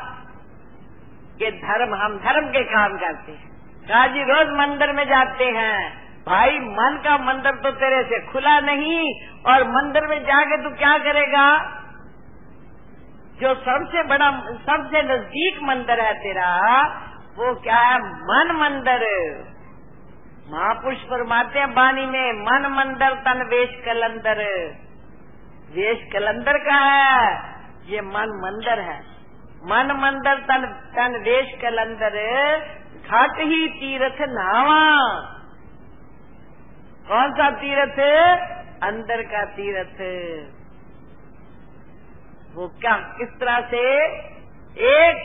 कि 1.40 1.52
धर्म, 1.52 1.96
हम 1.96 2.18
धर्म 2.18 2.48
के 2.48 2.64
काम 2.64 2.98
करते 2.98 3.32
हैं। 3.32 3.50
कहा 3.88 4.08
जी 4.08 4.24
रोज 4.24 4.50
मंदिर 4.58 4.92
में 4.94 5.04
जाते 5.08 5.46
हैं। 5.46 5.80
भाई, 6.26 6.60
मन 6.60 7.02
का 7.04 7.18
मंदिर 7.18 7.52
तो 7.56 7.72
तेरे 7.72 8.04
से 8.04 8.20
खुला 8.32 8.60
नहीं, 8.60 9.04
और 9.48 9.64
मंदिर 9.68 10.08
में 10.08 10.20
जाके 10.24 10.58
तू 10.64 10.70
क्या 10.70 10.98
करेगा? 10.98 11.46
जो 13.40 13.56
सबसे 13.56 14.04
बड़ा, 14.04 14.32
सबसे 14.42 15.04
नज़दीक 15.04 15.60
मंदिर 15.64 16.00
है 16.02 16.14
तेरा, 16.14 16.84
वो 17.30 17.56
क्या 17.56 17.78
है? 17.78 18.00
मन 18.00 18.58
मंदिर। 18.62 19.06
महापुरुष 20.52 20.98
फरमाते 20.98 21.60
हैं 21.60 21.74
बानी 21.74 22.06
में 22.06 22.34
मन 22.34 22.68
मंदिर 22.72 23.10
तन 23.10 23.50
वेश 23.52 23.70
कलंदर। 23.86 24.38
वेश 25.76 26.10
कलंदर 26.14 26.58
का 26.58 26.76
है? 26.76 27.42
ये 27.86 28.02
मन 28.02 28.42
मंदिर 28.44 28.80
है। 28.80 29.00
मन 29.64 30.00
मंदिर 30.00 30.36
तन 30.36 30.66
तन 30.96 31.22
वेश 31.22 31.62
कलंदर। 31.62 32.16
घाट 33.10 33.32
ही 33.32 33.68
तीर्थ 33.68 34.16
नावा। 34.22 34.96
कौन 37.08 37.32
सा 37.32 37.52
तीर्थ? 37.52 38.00
अंदर 38.84 39.22
का 39.22 39.46
तीर्थ। 39.46 40.59
वो 42.56 42.68
क्या, 42.68 42.96
किस 43.18 43.30
तरह 43.30 43.60
से? 43.60 43.82
एक 44.88 45.18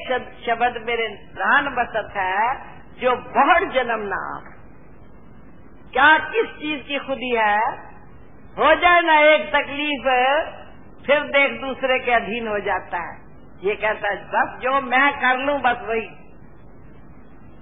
शब्द 0.46 0.82
मेरे 0.87 1.08
प्राण 1.34 1.62
बसत 1.62 2.16
है, 2.16 2.54
जो 3.00 3.16
बहुत 3.16 3.72
जन्म 3.74 4.02
नाम 4.02 4.50
क्या 5.92 6.18
किस 6.18 6.46
चीज़ 6.46 6.82
की 6.82 6.98
खुदी 6.98 7.30
है? 7.30 7.58
हो 8.58 8.74
जाए 8.74 9.00
ना 9.00 9.18
एक 9.18 9.48
तकलीफ़, 9.48 10.08
फिर 11.06 11.20
देख 11.20 11.60
दूसरे 11.60 11.98
के 11.98 12.12
अधीन 12.12 12.48
हो 12.48 12.58
जाता 12.58 12.98
है। 12.98 13.18
ये 13.64 13.74
कहता 13.74 14.08
है, 14.08 14.16
बस 14.24 14.60
जो 14.62 14.80
मैं 14.80 15.12
कर 15.12 15.38
लू, 15.38 15.54
बस 15.58 15.76
वही। 15.88 16.08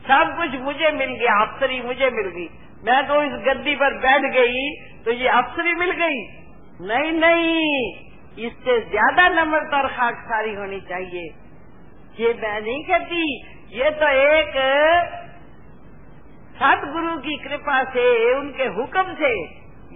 सब 0.03 0.35
कुछ 0.39 0.61
मुझे 0.61 0.91
मिल 0.91 1.11
गया, 1.11 1.41
अफसरी 1.43 1.81
मुझे 1.83 2.11
मिल 2.11 2.29
गई। 2.29 2.49
मैं 2.85 3.07
तो 3.09 3.23
इस 3.23 3.33
गद्दी 3.33 3.75
पर 3.75 3.99
बैठ 3.99 4.23
गई 4.33 4.71
तो 5.05 5.13
ये 5.13 5.29
अफसरी 5.29 5.75
मिल 5.75 5.91
गई? 5.91 6.23
नहीं 6.81 7.13
नहीं 7.13 8.12
इससे 8.39 8.81
ज़्यादा 8.81 9.29
नम्रता 9.29 9.77
और 9.79 9.89
खाकसारी 9.89 10.55
होनी 10.55 10.81
चाहिए। 10.81 11.25
ये 12.19 12.35
मैं 12.35 12.61
नहीं 12.61 12.85
कहती, 12.85 13.23
ये 13.73 13.91
तो 13.91 14.09
एक 14.09 14.57
सतगुरु 16.57 17.17
की 17.17 17.37
कृपा 17.37 17.83
से, 17.85 18.35
उनके 18.35 18.65
हुक्म 18.65 19.15
से 19.15 19.33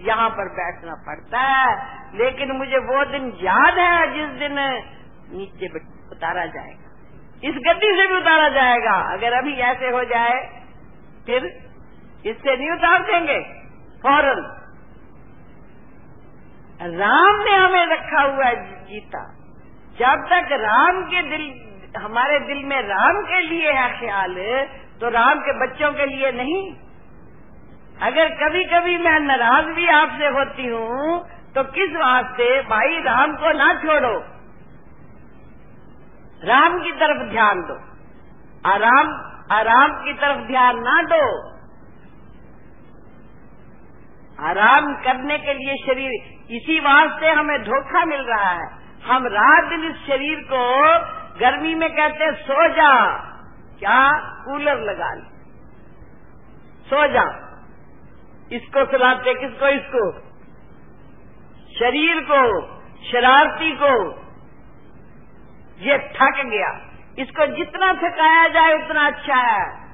यहाँ 0.07 0.29
पर 0.29 0.49
बैठना 0.49 0.95
पड़ता 0.95 1.39
है। 1.39 1.97
लेकिन 2.17 2.51
मुझे 2.51 2.77
वो 2.77 3.05
दिन 3.05 3.33
याद 3.41 3.77
है, 3.77 4.13
जिस 4.13 4.39
दिन 4.39 4.55
नीचे 5.37 5.67
उतारा 6.11 6.45
जाएगा। 6.45 6.87
इस 7.43 7.55
गद्दी 7.55 7.87
से 7.87 8.07
भी 8.07 8.17
उतारा 8.17 8.49
जाएगा। 8.49 8.93
अगर 9.13 9.33
अभी 9.33 9.53
ऐसे 9.53 9.89
हो 9.89 10.03
जाए, 10.03 10.39
फिर 11.25 11.45
इससे 12.25 12.57
नहीं 12.57 12.71
उतार 12.71 13.03
देंगे। 13.03 13.39
फ़ौरन। 14.03 14.66
राम 16.79 17.39
ने 17.43 17.55
हमें 17.55 17.85
रखा 17.87 18.21
हुआ 18.23 18.51
जीता 18.85 19.21
जब 19.99 20.25
तक 20.25 20.51
राम 20.61 21.01
के 21.03 21.21
दिल, 21.29 21.45
हमारे 21.97 22.39
दिल 22.39 22.63
में 22.65 22.81
राम 22.83 23.21
के 23.23 23.39
लिए 23.41 23.71
है 23.71 23.87
ख्याल 23.99 24.35
तो 24.99 25.09
राम 25.09 25.39
के 25.39 25.53
बच्चों 25.59 25.91
के 25.91 26.05
लिए 26.05 26.31
नहीं। 26.31 26.61
अगर 28.01 28.29
कभी 28.35 28.63
कभी 28.65 28.97
मैं 28.97 29.19
नाराज़ 29.19 29.65
भी 29.75 29.87
आपसे 29.89 30.27
होती 30.27 30.67
हूँ 30.67 31.19
तो 31.55 31.63
किस 31.71 31.95
वास्ते 31.95 32.49
भाई 32.63 32.99
राम 33.01 33.35
को 33.35 33.51
ना 33.57 33.73
छोड़ो? 33.75 34.13
राम 36.43 36.79
की 36.79 36.91
तरफ़ 36.91 37.27
ध्यान 37.31 37.61
दो। 37.61 37.77
आराम 38.69 39.07
आराम 39.51 39.91
की 40.03 40.13
तरफ़ 40.13 40.47
ध्यान 40.47 40.81
ना 40.81 41.01
दो। 41.07 41.23
आराम 44.39 44.95
करने 44.95 45.37
के 45.37 45.53
लिए 45.53 45.75
शरीर, 45.85 46.11
इसी 46.51 46.79
वास्ते 46.79 47.27
हमें 47.27 47.63
धोखा 47.63 48.05
मिल 48.05 48.21
रहा 48.21 48.49
है। 48.49 48.71
हम 49.05 49.27
रात 49.27 49.69
दिन 49.69 49.83
इस 49.83 50.07
शरीर 50.07 50.39
को, 50.53 50.89
गर्मी 51.39 51.75
में 51.75 51.89
कहते 51.89 52.23
हैं, 52.23 52.33
सो 52.33 52.69
जा। 52.69 53.17
क्या? 53.79 54.11
कूलर 54.45 54.79
लगा 54.79 55.13
ले। 55.13 55.37
सो 56.89 57.07
जा। 57.07 57.43
इसको 58.51 58.85
सुलाते 58.85 59.33
किसको? 59.33 59.67
इसको। 59.67 60.19
शरीर 61.79 62.27
को, 62.31 62.61
शरारती 63.11 63.71
को। 63.71 64.19
ये 65.79 65.97
थक 65.97 66.43
गया। 66.45 66.89
इसको 67.19 67.45
जितना 67.45 67.93
थकाया 67.93 68.47
जाए, 68.47 68.73
उतना 68.73 69.07
अच्छा 69.07 69.35
है। 69.35 69.86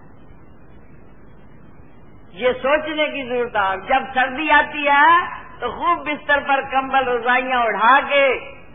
ये 2.34 2.52
सोचने 2.54 3.08
की 3.08 3.24
ज़रूरत 3.30 3.56
है। 3.58 3.88
जब 3.88 4.06
सर्दी 4.12 4.50
आती 4.50 4.84
है 4.86 5.42
तो 5.60 5.70
खूब 5.72 6.04
बिस्तर 6.06 6.40
पर 6.40 6.62
कंबल, 6.66 7.10
रजाइयाँ 7.10 7.66
उठा 7.66 8.00
के 8.02 8.24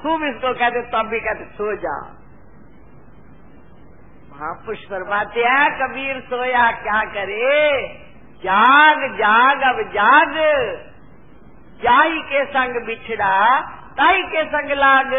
खूब 0.02 0.22
इसको 0.24 0.52
कहते 0.54 0.82
तब 0.82 1.08
भी 1.08 1.20
कहते, 1.20 1.44
सो 1.44 1.74
जा। 1.76 1.96
महापुरुष 4.32 4.78
फरमाते 4.78 5.40
हैं, 5.40 5.64
कबीर 5.78 6.20
सोया, 6.20 6.70
क्या 6.72 7.00
करे? 7.04 7.88
जाग 8.44 9.02
जाग, 9.16 9.62
अब 9.62 9.82
जाग। 9.92 10.36
जाई 11.82 12.18
के 12.22 12.44
संग 12.44 12.86
बिछड़ा, 12.86 13.34
ताई 13.92 14.22
के 14.22 14.44
संग 14.44 14.70
लाग। 14.70 15.12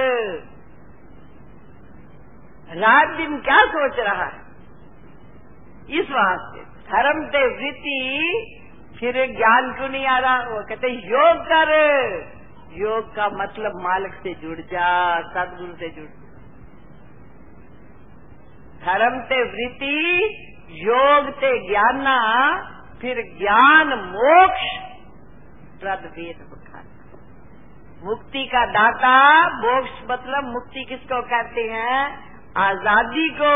रात 2.78 3.16
दिन 3.18 3.38
क्या 3.42 3.60
सोच 3.66 4.00
रहा 4.00 4.26
है? 4.26 4.42
इस 5.90 6.12
वास्ते। 6.12 6.69
धर्म 6.92 7.26
ते 7.28 7.48
वृत्ति 7.48 8.00
फिर 9.00 9.14
ज्ञान 9.38 9.74
क्यों 9.78 9.90
नहीं 9.90 10.06
आ 10.06 10.20
रहा? 10.20 10.38
वो 10.38 10.64
कहते 10.70 10.88
योग 10.88 11.46
कर। 11.46 11.72
योग 12.74 13.16
का 13.16 13.30
मतलब 13.30 13.82
मालिक 13.84 14.14
से 14.14 14.34
जुड़ 14.34 14.60
जा, 14.60 15.22
सदगुरु 15.22 15.74
से 15.74 15.90
जुड़ 15.90 16.06
जा। 16.06 16.20
धर्म 18.86 19.22
से 19.22 19.44
वृत्ति 19.44 19.96
योग 20.72 21.32
से 21.32 21.68
ज्ञाना, 21.68 22.20
फिर 23.02 23.16
ज्ञान 23.38 23.88
मोक्ष 23.88 24.68
प्रद 25.82 26.12
वेद 26.18 26.46
मुक्ति 28.04 28.44
का 28.46 28.66
दाता, 28.66 29.16
मोक्ष 29.48 29.92
मतलब 30.12 30.44
मुक्ति 30.44 30.84
किसको 30.90 31.22
कहते 31.22 31.62
हैं? 31.62 32.20
आज़ादी 32.58 33.30
को। 33.30 33.56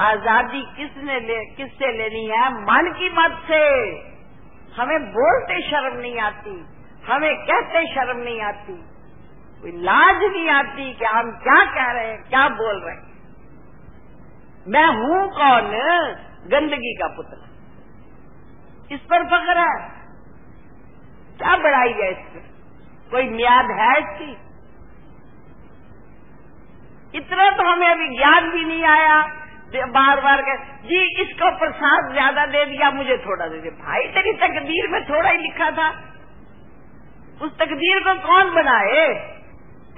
आज़ादी 0.00 0.60
किसने 0.76 1.20
ले, 1.20 1.44
किससे 1.54 1.92
लेनी 1.92 2.24
है? 2.26 2.50
मन 2.62 2.90
की 2.92 3.08
मत 3.10 3.38
से। 3.48 3.62
हमें 4.76 5.06
बोलते 5.12 5.60
शर्म 5.70 5.98
नहीं 6.00 6.18
आती, 6.18 6.52
हमें 7.06 7.34
कहते 7.36 7.84
शर्म 7.94 8.18
नहीं 8.18 8.40
आती। 8.42 8.72
कोई 9.62 9.72
लाज 9.82 10.22
नहीं 10.22 10.48
आती 10.50 10.92
कि 10.94 11.04
हम 11.04 11.30
क्या 11.42 11.64
कह 11.64 11.90
रहे 11.92 12.06
हैं, 12.06 12.22
क्या 12.28 12.48
बोल 12.48 12.80
रहे 12.80 12.94
हैं। 12.94 13.06
मैं 14.66 14.86
हूँ 14.86 15.18
कौन? 15.30 15.70
गंदगी 16.48 16.94
का 16.94 17.08
पुतला। 17.08 17.46
इस 18.94 19.00
पर 19.00 19.24
फकर 19.24 19.58
है। 19.58 19.72
क्या 21.38 21.56
बढ़ाई 21.56 21.92
है 21.92 22.10
इसमें 22.10 22.44
कोई 23.10 23.28
म्याद 23.30 23.70
है 23.70 23.90
इसकी? 23.98 24.30
इतना 27.14 27.50
तो 27.50 27.68
हमें 27.72 27.88
अभी 27.88 28.08
ज्ञान 28.16 28.50
भी 28.50 28.64
नहीं 28.64 28.84
आया। 28.84 29.18
बार 29.76 30.20
बार 30.20 30.42
कह, 30.42 30.54
जी, 30.88 31.22
इसको 31.22 31.58
प्रसाद 31.58 32.12
ज़्यादा 32.12 32.46
दे 32.46 32.64
दिया, 32.64 32.90
मुझे 32.90 33.16
थोड़ा 33.16 33.46
दे 33.46 33.58
दिया 33.60 33.84
भाई, 33.84 34.02
तेरी 34.02 34.32
तकदीर 34.32 34.88
में 34.88 35.04
थोड़ा 35.04 35.30
ही 35.30 35.38
लिखा 35.38 35.70
था। 35.70 35.88
उस 37.42 37.58
तकदीर 37.58 38.00
को 38.00 38.26
कौन 38.26 38.54
बनाए? 38.54 39.14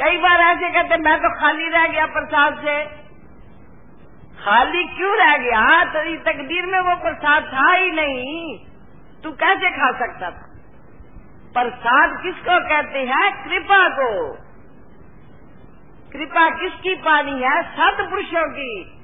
कई 0.00 0.16
बार 0.18 0.40
ऐसे 0.40 0.68
कहते, 0.68 0.96
मैं 0.96 1.18
तो 1.18 1.40
खाली 1.40 1.68
रह 1.68 1.86
गया 1.86 2.06
प्रसाद 2.06 2.54
से। 2.54 2.84
खाली 4.44 4.84
क्यों 4.84 5.16
रह 5.16 5.36
गया? 5.36 5.84
तेरी 5.84 6.16
तकदीर 6.16 6.66
में 6.66 6.80
वो 6.80 6.96
प्रसाद 6.96 7.42
था 7.42 7.72
ही 7.72 7.90
नहीं। 7.90 8.58
तू 9.22 9.30
कैसे 9.30 9.70
खा 9.70 9.92
सकता 9.98 10.30
था? 10.30 10.46
प्रसाद 11.54 12.22
किसको 12.22 12.68
कहते 12.68 12.98
हैं? 12.98 13.44
कृपा 13.44 13.88
को। 13.88 14.36
कृपा 16.12 16.50
किसकी 16.50 16.94
पानी 16.94 17.42
है? 17.42 17.62
सदपुरुषों 17.62 18.48
की। 18.50 18.99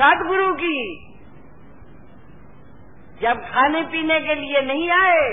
सदगुरु 0.00 0.52
की। 0.54 0.78
जब 3.22 3.38
खाने 3.42 3.82
पीने 3.82 4.20
के 4.20 4.34
लिए 4.34 4.62
नहीं 4.62 4.90
आए, 4.90 5.28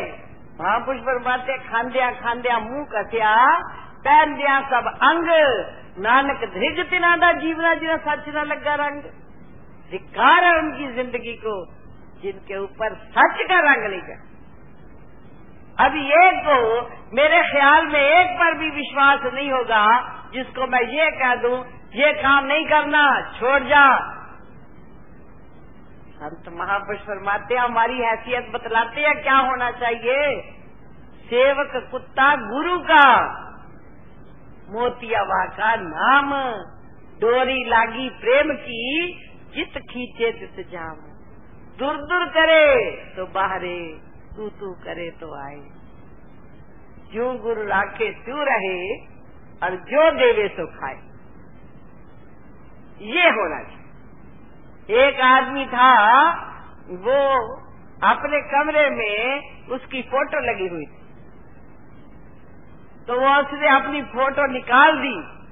महापुरुष 0.62 1.02
बरमाते 1.02 1.58
खांद्या 1.58 2.12
खांद्या, 2.12 2.60
मुँह 2.60 2.86
कथिया 2.86 3.36
पहन 4.06 4.36
दिया 4.36 4.60
सब 4.62 4.88
अंग। 5.02 5.30
नानक 5.98 6.44
धृज 6.54 6.80
तिनादा 6.90 7.32
जीवना 7.32 7.74
जीना 7.76 7.98
सच 7.98 8.30
न 8.30 8.46
लगा 8.46 8.76
रंग। 8.76 9.02
धिकार 9.92 10.44
है 10.44 10.54
उनकी 10.58 10.88
ज़िंदगी 10.94 11.34
को, 11.34 11.56
जिनके 12.22 12.58
ऊपर 12.58 12.96
सच 12.96 13.42
का 13.50 13.60
रंग 13.60 13.90
नहीं 13.90 14.02
कर 14.02 14.32
अब 15.80 15.96
एक 15.96 16.40
को, 16.40 16.58
मेरे 17.16 17.42
ख्याल 17.42 17.86
में 17.86 18.00
एक 18.00 18.34
पर 18.40 18.58
भी 18.58 18.70
विश्वास 18.70 19.20
नहीं 19.34 19.52
होगा, 19.52 19.86
जिसको 20.34 20.68
मैं 20.68 20.82
ये 20.82 21.10
कह 21.12 21.36
दूँ, 21.36 21.58
ये 21.94 22.12
काम 22.14 22.46
नहीं 22.46 22.66
करना, 22.66 23.32
छोड़ 23.40 23.64
जा। 23.64 23.86
संत 26.24 26.44
महापुरुष 26.50 27.02
फरमाते 27.02 27.56
हमारी 27.56 28.00
हैसियत 28.00 28.52
बतलाते 28.54 29.02
हैं 29.02 29.24
क्या 29.24 29.38
होना 29.38 29.72
चाहिए? 29.72 30.42
सेवक 31.26 31.92
कुत्ता 31.92 32.36
गुरु 32.36 32.80
का, 32.80 33.24
मोतियावा 34.70 35.46
का 35.46 35.76
नाम, 35.76 36.32
डोरी 37.22 37.70
लागी 37.70 38.10
प्रेम 38.10 38.54
की, 38.54 39.14
चित 39.56 39.78
खींचे 39.78 40.32
तित 40.32 40.68
जाम। 40.72 40.96
दूर 41.80 41.98
दूर 41.98 42.26
करे 42.26 42.92
तो 42.92 43.26
बाहरे, 43.26 44.00
तू 44.36 44.50
तू 44.50 44.74
करे 44.74 45.12
तो 45.12 45.46
आए। 45.46 45.62
जो 47.14 47.34
गुरु 47.34 47.64
राखे 47.64 48.12
तू 48.12 48.44
रहे 48.44 49.06
और 49.64 49.76
जो 49.76 50.12
देवे 50.12 50.48
सो 50.48 50.68
खाए। 50.68 50.98
ये 53.02 53.30
होना 53.30 53.64
चाहिए। 53.64 53.83
एक 54.90 55.22
आदमी 55.22 55.66
था, 55.66 56.32
वो 56.90 57.54
अपने 58.04 58.42
कमरे 58.42 58.90
में 58.90 59.42
उसकी 59.68 60.02
फ़ोटो 60.02 60.52
लगी 60.52 60.68
हुई 60.68 60.86
थी। 60.86 61.04
तो 63.08 63.20
वो 63.20 63.36
उसने 63.36 63.68
अपनी 63.68 64.02
फ़ोटो 64.02 64.48
निकाल 64.48 64.92
दी। 64.98 65.44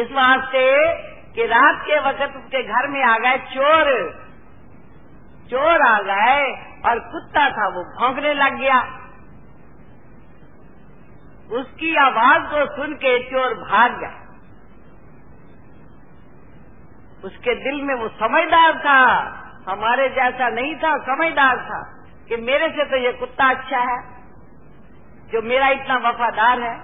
इस 0.00 0.08
वास्ते 0.12 0.94
कि 1.34 1.46
रात 1.46 1.82
के 1.82 2.00
वक्त 2.00 2.36
उसके 2.36 2.62
घर 2.62 2.88
में 2.88 3.04
आ 3.04 3.18
गए, 3.18 3.38
चोर 3.38 4.16
चोर 5.50 5.82
आ 5.82 6.00
गए 6.02 6.52
और 6.86 6.98
कुत्ता 6.98 7.50
था, 7.50 7.68
वो 7.68 8.00
भौंकने 8.00 8.34
लग 8.34 8.58
गया। 8.58 8.80
उसकी 11.52 11.96
आवाज़ 11.96 12.42
को 12.42 12.76
सुन 12.76 12.94
के 12.94 13.22
चोर 13.30 13.54
भाग 13.54 14.00
गया। 14.00 14.25
उसके 17.24 17.54
दिल 17.54 17.82
में 17.82 17.94
वो 17.94 18.08
समझदार 18.16 18.78
था। 18.78 19.00
हमारे 19.68 20.08
जैसा 20.08 20.48
नहीं 20.48 20.74
था, 20.76 20.96
समझदार 21.04 21.56
था 21.58 21.80
कि 22.28 22.36
मेरे 22.42 22.68
से 22.68 22.84
तो 22.84 22.96
ये 22.96 23.12
कुत्ता 23.12 23.48
अच्छा 23.50 23.78
है, 23.82 23.98
जो 25.32 25.42
मेरा 25.42 25.68
इतना 25.68 25.96
वफादार 25.98 26.60
है। 26.60 26.74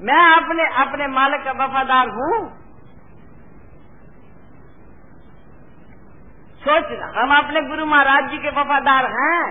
मैं 0.00 0.22
अपने 0.36 0.66
अपने 0.82 1.06
मालिक 1.06 1.44
का 1.44 1.52
वफादार 1.64 2.08
हूँ। 2.08 2.38
सोचना 6.62 7.06
हम 7.16 7.36
अपने 7.36 7.60
गुरु 7.62 7.86
महाराज 7.86 8.30
जी 8.30 8.38
के 8.38 8.50
वफादार 8.50 9.06
हैं। 9.12 9.42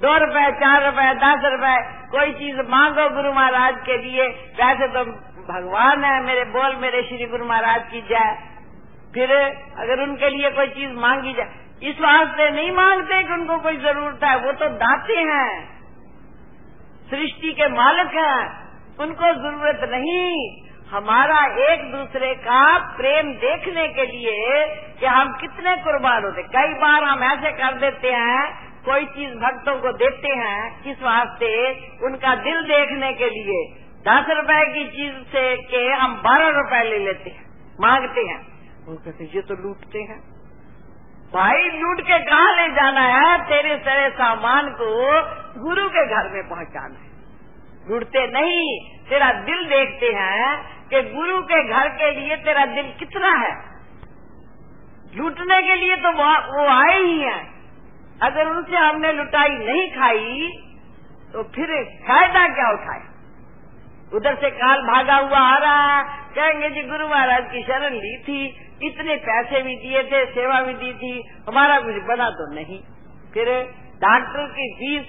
दो 0.00 0.16
रुपए, 0.18 0.44
चार 0.52 0.84
रुपए, 0.84 1.12
दस 1.14 1.44
रुपए, 1.52 1.76
कोई 2.10 2.32
चीज़ 2.32 2.60
मांगो 2.68 3.08
गुरु 3.14 3.32
महाराज 3.32 3.74
के 3.86 3.96
लिए, 3.96 4.28
वैसे 4.58 4.88
तो 4.88 5.04
भगवान 5.48 6.04
है, 6.04 6.20
मेरे 6.22 6.44
बोल 6.52 6.76
मेरे 6.76 7.02
श्री 7.02 7.26
गुरु 7.26 7.46
महाराज 7.46 7.82
की 7.90 8.00
जाए 8.10 8.34
फिर 9.14 9.32
अगर 9.32 10.02
उनके 10.02 10.28
लिए 10.30 10.50
कोई 10.50 10.66
चीज़ 10.68 10.92
मांगी 11.00 11.32
जाए, 11.32 11.50
इस 11.82 12.00
वास्ते 12.00 12.50
नहीं 12.50 12.70
मांगते 12.72 13.22
कि 13.22 13.32
उनको 13.32 13.58
कोई 13.58 13.76
ज़रूरत 13.76 14.24
है, 14.24 14.36
वो 14.36 14.52
तो 14.52 14.68
दाते 14.76 15.18
हैं। 15.22 15.50
सृष्टि 17.10 17.52
के 17.52 17.68
मालिक 17.68 18.14
हैं, 18.14 18.40
उनको 19.00 19.32
ज़रूरत 19.42 19.88
नहीं। 19.90 20.24
हमारा 20.90 21.38
एक 21.64 21.84
दूसरे 21.92 22.34
का 22.40 22.62
प्रेम 22.96 23.32
देखने 23.36 23.86
के 23.88 24.04
लिए 24.06 24.64
कि 25.00 25.06
हम 25.06 25.32
कितने 25.40 25.76
कुर्बान 25.76 26.24
होते 26.24 26.42
कई 26.50 26.74
बार 26.80 27.04
हम 27.04 27.22
ऐसे 27.24 27.52
कर 27.52 27.78
देते 27.78 28.12
हैं, 28.12 28.42
कोई 28.84 29.04
चीज़ 29.14 29.34
भक्तों 29.38 29.74
को 29.76 29.92
देते 29.98 30.34
हैं 30.38 30.58
किस 30.82 31.02
वास्ते 31.02 31.54
उनका 32.06 32.34
दिल 32.42 32.60
देखने 32.66 33.12
के 33.12 33.30
लिए। 33.30 33.62
दस 34.04 34.26
रुपए 34.30 34.62
की 34.72 34.84
चीज़ 34.88 35.14
से 35.28 35.42
के 35.62 35.82
हम 35.92 36.14
बारह 36.14 36.48
रुपए 36.48 36.82
ले 36.84 36.98
लेते 36.98 37.30
हैं, 37.30 37.44
मांगते 37.80 38.20
हैं। 38.20 38.40
वो 38.86 38.96
कहते 38.96 39.24
ये 39.24 39.42
तो 39.42 39.54
लूटते 39.54 39.98
हैं। 40.00 40.18
भाई, 41.34 41.68
लूट 41.70 42.00
के 42.00 42.18
कहा 42.18 42.50
ले 42.52 42.68
जाना 42.72 43.00
है? 43.00 43.38
तेरे 43.44 43.76
सारे 43.78 44.10
सामान 44.10 44.68
को 44.70 44.88
गुरु 45.60 45.88
के 45.88 46.04
घर 46.06 46.28
में 46.32 46.42
पहुंचाना 46.48 46.98
है। 46.98 47.08
लूटते 47.90 48.26
नहीं, 48.26 48.66
तेरा 49.08 49.32
दिल 49.40 49.64
देखते 49.64 50.12
हैं 50.12 50.50
कि 50.88 51.02
गुरु 51.14 51.40
के 51.42 51.62
घर 51.68 51.88
के 51.88 52.10
लिए 52.10 52.36
तेरा 52.36 52.66
दिल 52.66 52.92
कितना 52.98 53.32
है। 53.38 53.54
लूटने 55.16 55.62
के 55.62 55.74
लिए 55.76 55.96
तो 55.96 56.12
वो 56.12 56.68
आए 56.68 57.00
ही 57.00 57.18
हैं। 57.20 57.42
अगर 58.22 58.46
उनसे 58.46 58.76
हमने 58.76 59.12
लुटाई 59.12 59.48
नहीं 59.48 59.88
खाई 59.90 60.52
तो 61.32 61.42
फिर 61.54 61.74
फ़ायदा 62.08 62.46
क्या 62.48 62.70
उठाए? 62.72 63.13
उधर 64.12 64.34
से 64.34 64.50
काल 64.50 64.82
भागा 64.82 65.16
हुआ 65.16 65.38
आ 65.38 65.58
रहा 65.58 65.98
है। 65.98 66.04
कहेंगे 66.34 66.70
जी, 66.70 66.82
गुरु 66.82 67.08
महाराज 67.08 67.44
की 67.52 67.62
शरण 67.62 67.90
ली 67.90 68.18
थी, 68.18 68.60
इतने 68.82 69.16
पैसे 69.16 69.62
भी 69.62 69.76
दिए 69.76 70.02
थे, 70.02 70.26
सेवा 70.26 70.60
भी 70.60 70.74
दी 70.74 70.92
थी, 70.92 71.34
हमारा 71.48 71.80
कुछ 71.80 71.94
बना 71.94 72.30
तो 72.30 72.54
नहीं। 72.54 72.80
फिर 73.34 73.74
डॉक्टर 73.94 74.46
की 74.46 74.74
फ़ीस 74.74 75.08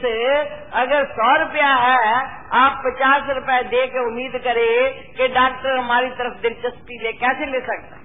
अगर 0.73 1.05
सौ 1.05 1.43
रुपया 1.43 1.73
है, 1.73 2.15
आप 2.53 2.84
पचास 2.86 3.23
रुपए 3.29 3.63
दे 3.63 3.88
के 3.88 4.05
उम्मीद 4.05 4.31
करे 4.31 4.89
कि 5.17 5.27
डॉक्टर 5.27 5.77
हमारी 5.77 6.10
तरफ़ 6.10 6.41
दिलचस्पी 6.41 7.03
ले, 7.03 7.13
कैसे 7.13 7.45
ले 7.45 7.60
सकता? 7.60 7.95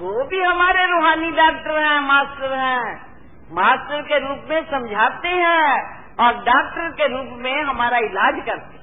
वो 0.00 0.24
भी 0.24 0.40
हमारे 0.40 0.86
रूहानी 0.86 1.30
डॉक्टर 1.30 1.84
हैं, 1.84 2.00
मास्टर 2.00 2.52
हैं। 2.52 3.10
मास्टर 3.52 4.02
के 4.02 4.18
रूप 4.18 4.46
में 4.50 4.70
समझाते 4.70 5.28
हैं। 5.28 5.99
और 6.20 6.32
डॉक्टर 6.34 6.90
के 6.90 7.06
रूप 7.08 7.38
में 7.38 7.62
हमारा 7.62 7.98
इलाज 7.98 8.44
करते 8.46 8.80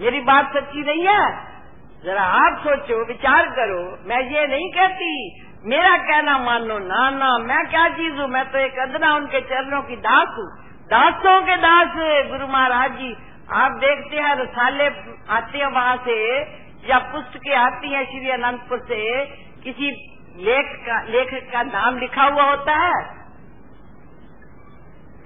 मेरी 0.00 0.20
बात 0.20 0.52
सच्ची 0.56 0.80
नहीं 0.80 1.06
है? 1.06 1.52
जरा 2.04 2.22
आप 2.22 2.58
सोचो, 2.58 3.06
विचार 3.06 3.46
करो। 3.46 4.08
मैं 4.08 4.20
ये 4.30 4.46
नहीं 4.46 4.70
कहती, 4.72 5.10
मेरा 5.64 5.96
कहना 5.96 6.38
मानो 6.38 6.78
ना 6.78 7.10
ना। 7.10 7.38
मैं 7.38 7.70
क्या 7.70 7.88
चीज़ 7.88 8.14
हूँ? 8.14 8.28
मैं 8.28 8.52
तो 8.52 8.58
एक 8.58 8.78
अदना 8.78 9.14
उनके 9.14 9.40
चरणों 9.40 9.82
की 9.82 9.96
दास 9.96 10.28
हूँ। 10.38 10.48
दासों 10.86 11.42
के 11.42 11.56
दास 11.56 11.92
गुरु 12.30 12.46
महाराज 12.46 12.92
जी। 12.92 13.16
आप 13.52 13.72
देखते 13.72 14.16
हैं, 14.16 14.34
रसाले 14.34 14.86
आते 15.28 15.58
हैं 15.58 15.66
वहाँ 15.66 15.96
से, 15.96 16.40
या 16.90 16.98
पुस्तकें 16.98 17.54
आती 17.56 17.92
हैं 17.92 18.04
श्री 18.04 18.30
अनंतपुर 18.30 18.78
से, 18.78 19.26
किसी 19.64 19.90
लेख 20.36 20.66
का 20.86 21.02
लेखक 21.02 21.52
का 21.52 21.62
नाम 21.62 21.98
लिखा 21.98 22.22
हुआ 22.22 22.50
होता 22.50 22.72
है। 22.72 23.26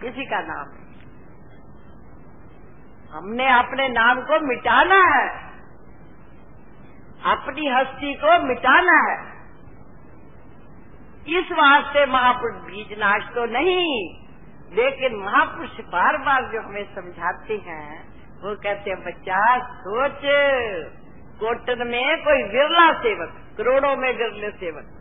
किसी 0.01 0.25
का 0.25 0.41
नाम? 0.41 0.87
हमने 3.17 3.59
अपने 3.59 3.89
नाम 3.89 4.21
को 4.21 4.47
मिटाना 4.47 5.17
है। 5.17 5.47
अपनी 7.33 7.69
हस्ती 7.69 8.15
को 8.15 8.43
मिटाना 8.43 9.13
है। 9.13 9.37
इस 11.39 11.53
वास्ते 11.53 12.07
महापुरुष 12.07 12.63
बीज 12.63 12.99
नाश 12.99 13.23
तो 13.35 13.45
नहीं, 13.45 14.19
लेकिन 14.73 15.17
महापुरुष 15.17 15.71
बार 15.71 16.17
बार 16.17 16.43
जो 16.43 16.69
हमें 16.69 16.95
समझाते 16.95 17.55
हैं, 17.55 18.09
वो 18.43 18.57
कहते 18.57 18.91
हैं, 18.91 19.05
बच्चा, 19.05 19.59
सोच। 19.59 20.21
कोटन 21.41 21.87
में 21.89 22.25
कोई 22.25 22.43
विरला 22.43 22.93
सेवक, 22.93 23.57
करोड़ों 23.59 23.97
में 23.97 24.17
विरले 24.17 24.51
सेवक 24.51 24.96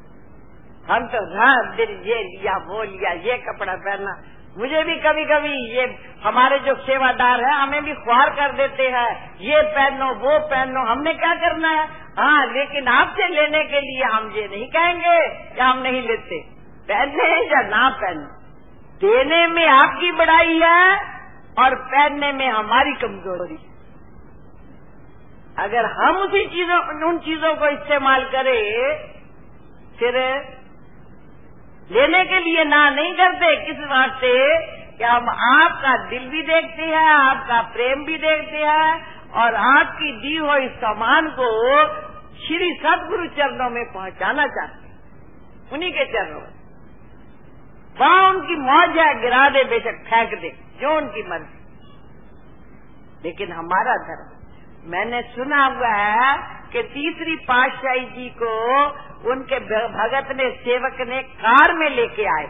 हम 0.91 1.07
तो 1.07 1.19
रात 1.35 1.75
दिन 1.75 1.89
ये 1.89 2.23
लिया, 2.23 2.53
वो 2.53 2.83
लिया, 2.83 3.11
ये 3.11 3.37
कपड़ा 3.37 3.75
पहनना 3.75 4.23
मुझे 4.57 4.83
भी 4.83 4.95
कभी 4.95 5.25
कभी 5.25 5.77
ये 5.77 5.97
हमारे 6.23 6.59
जो 6.59 6.75
सेवादार 6.75 7.43
है, 7.43 7.53
हमें 7.53 7.83
भी 7.83 7.93
ख्वार 7.93 8.29
कर 8.29 8.51
देते 8.51 8.83
हैं। 8.83 9.37
ये 9.39 9.61
पहनो, 9.61 10.05
वो 10.05 10.39
पहनो, 10.39 10.91
हमने 10.91 11.13
क्या 11.13 11.35
करना 11.35 11.69
है? 11.69 11.87
हाँ 12.19 12.53
लेकिन 12.53 12.87
आपसे 12.87 13.27
लेने 13.27 13.63
के 13.63 13.81
लिए 13.81 14.03
हम 14.03 14.31
ये 14.35 14.47
नहीं 14.47 14.67
कहेंगे 14.67 15.17
या 15.59 15.65
हम 15.65 15.77
नहीं 15.77 16.01
लेते। 16.01 16.39
पहनने 16.87 17.27
या 17.45 17.61
ना 17.61 17.89
पहने। 17.89 18.45
देने 19.07 19.47
में 19.47 19.67
आपकी 19.67 20.11
बड़ाई 20.11 20.59
है 20.63 20.97
और 21.59 21.75
पहनने 21.75 22.31
में 22.31 22.49
हमारी 22.49 22.93
कमज़ोरी। 22.93 23.57
अगर 25.59 25.85
हम 25.85 26.17
उसी 26.17 26.45
चीज़ों, 26.45 27.07
उन 27.07 27.17
चीज़ों 27.17 27.55
को 27.55 27.67
इस्तेमाल 27.67 28.23
करें, 28.25 28.95
फिर 29.99 30.15
लेने 31.91 32.25
के 32.25 32.39
लिए 32.39 32.63
ना 32.63 32.89
नहीं 32.89 33.13
करते 33.13 33.65
किस 33.65 33.79
वास्ते 33.79 34.59
कि 34.97 35.03
हम 35.03 35.29
आपका 35.29 36.09
दिल 36.09 36.29
भी 36.29 36.41
देखते 36.41 36.81
हैं, 36.81 37.07
आपका 37.07 37.61
प्रेम 37.61 38.05
भी 38.05 38.17
देखते 38.17 38.57
हैं, 38.57 39.15
और 39.31 39.55
आपकी 39.55 40.21
दी 40.21 40.35
हुई 40.35 40.67
सामान 40.67 41.27
को 41.27 41.83
श्री 42.47 42.79
सदगुरु 42.83 43.27
चरणों 43.27 43.69
में 43.69 43.93
पहुंचाना 43.93 44.47
चाहते 44.47 44.87
हैं। 44.87 44.95
उन्हीं 45.73 45.91
के 45.91 46.05
चरणों 46.05 46.41
में। 46.41 46.55
वहाँ 47.99 48.29
उनकी 48.29 48.55
मौज 48.55 48.97
है 48.97 49.21
गिरा 49.21 49.49
दे, 49.49 49.63
बेशक 49.63 50.03
फेंक 50.09 50.41
दे, 50.41 50.49
जो 50.81 50.97
उनकी 50.97 51.29
मर्ज़ी। 51.29 51.65
लेकिन 53.25 53.51
हमारा 53.51 53.97
धर्म, 53.97 54.35
मैंने 54.91 55.21
सुना 55.21 55.65
हुआ 55.65 55.93
है 55.93 56.55
कि 56.73 56.83
तीसरी 56.83 57.35
पातशाही 57.35 58.05
जी 58.05 58.29
को 58.29 58.89
उनके 59.25 59.59
भगत 59.91 60.31
ने, 60.37 60.49
सेवक 60.59 61.01
ने 61.09 61.21
कार 61.39 61.73
में 61.73 61.89
लेके 61.91 62.25
आए। 62.31 62.47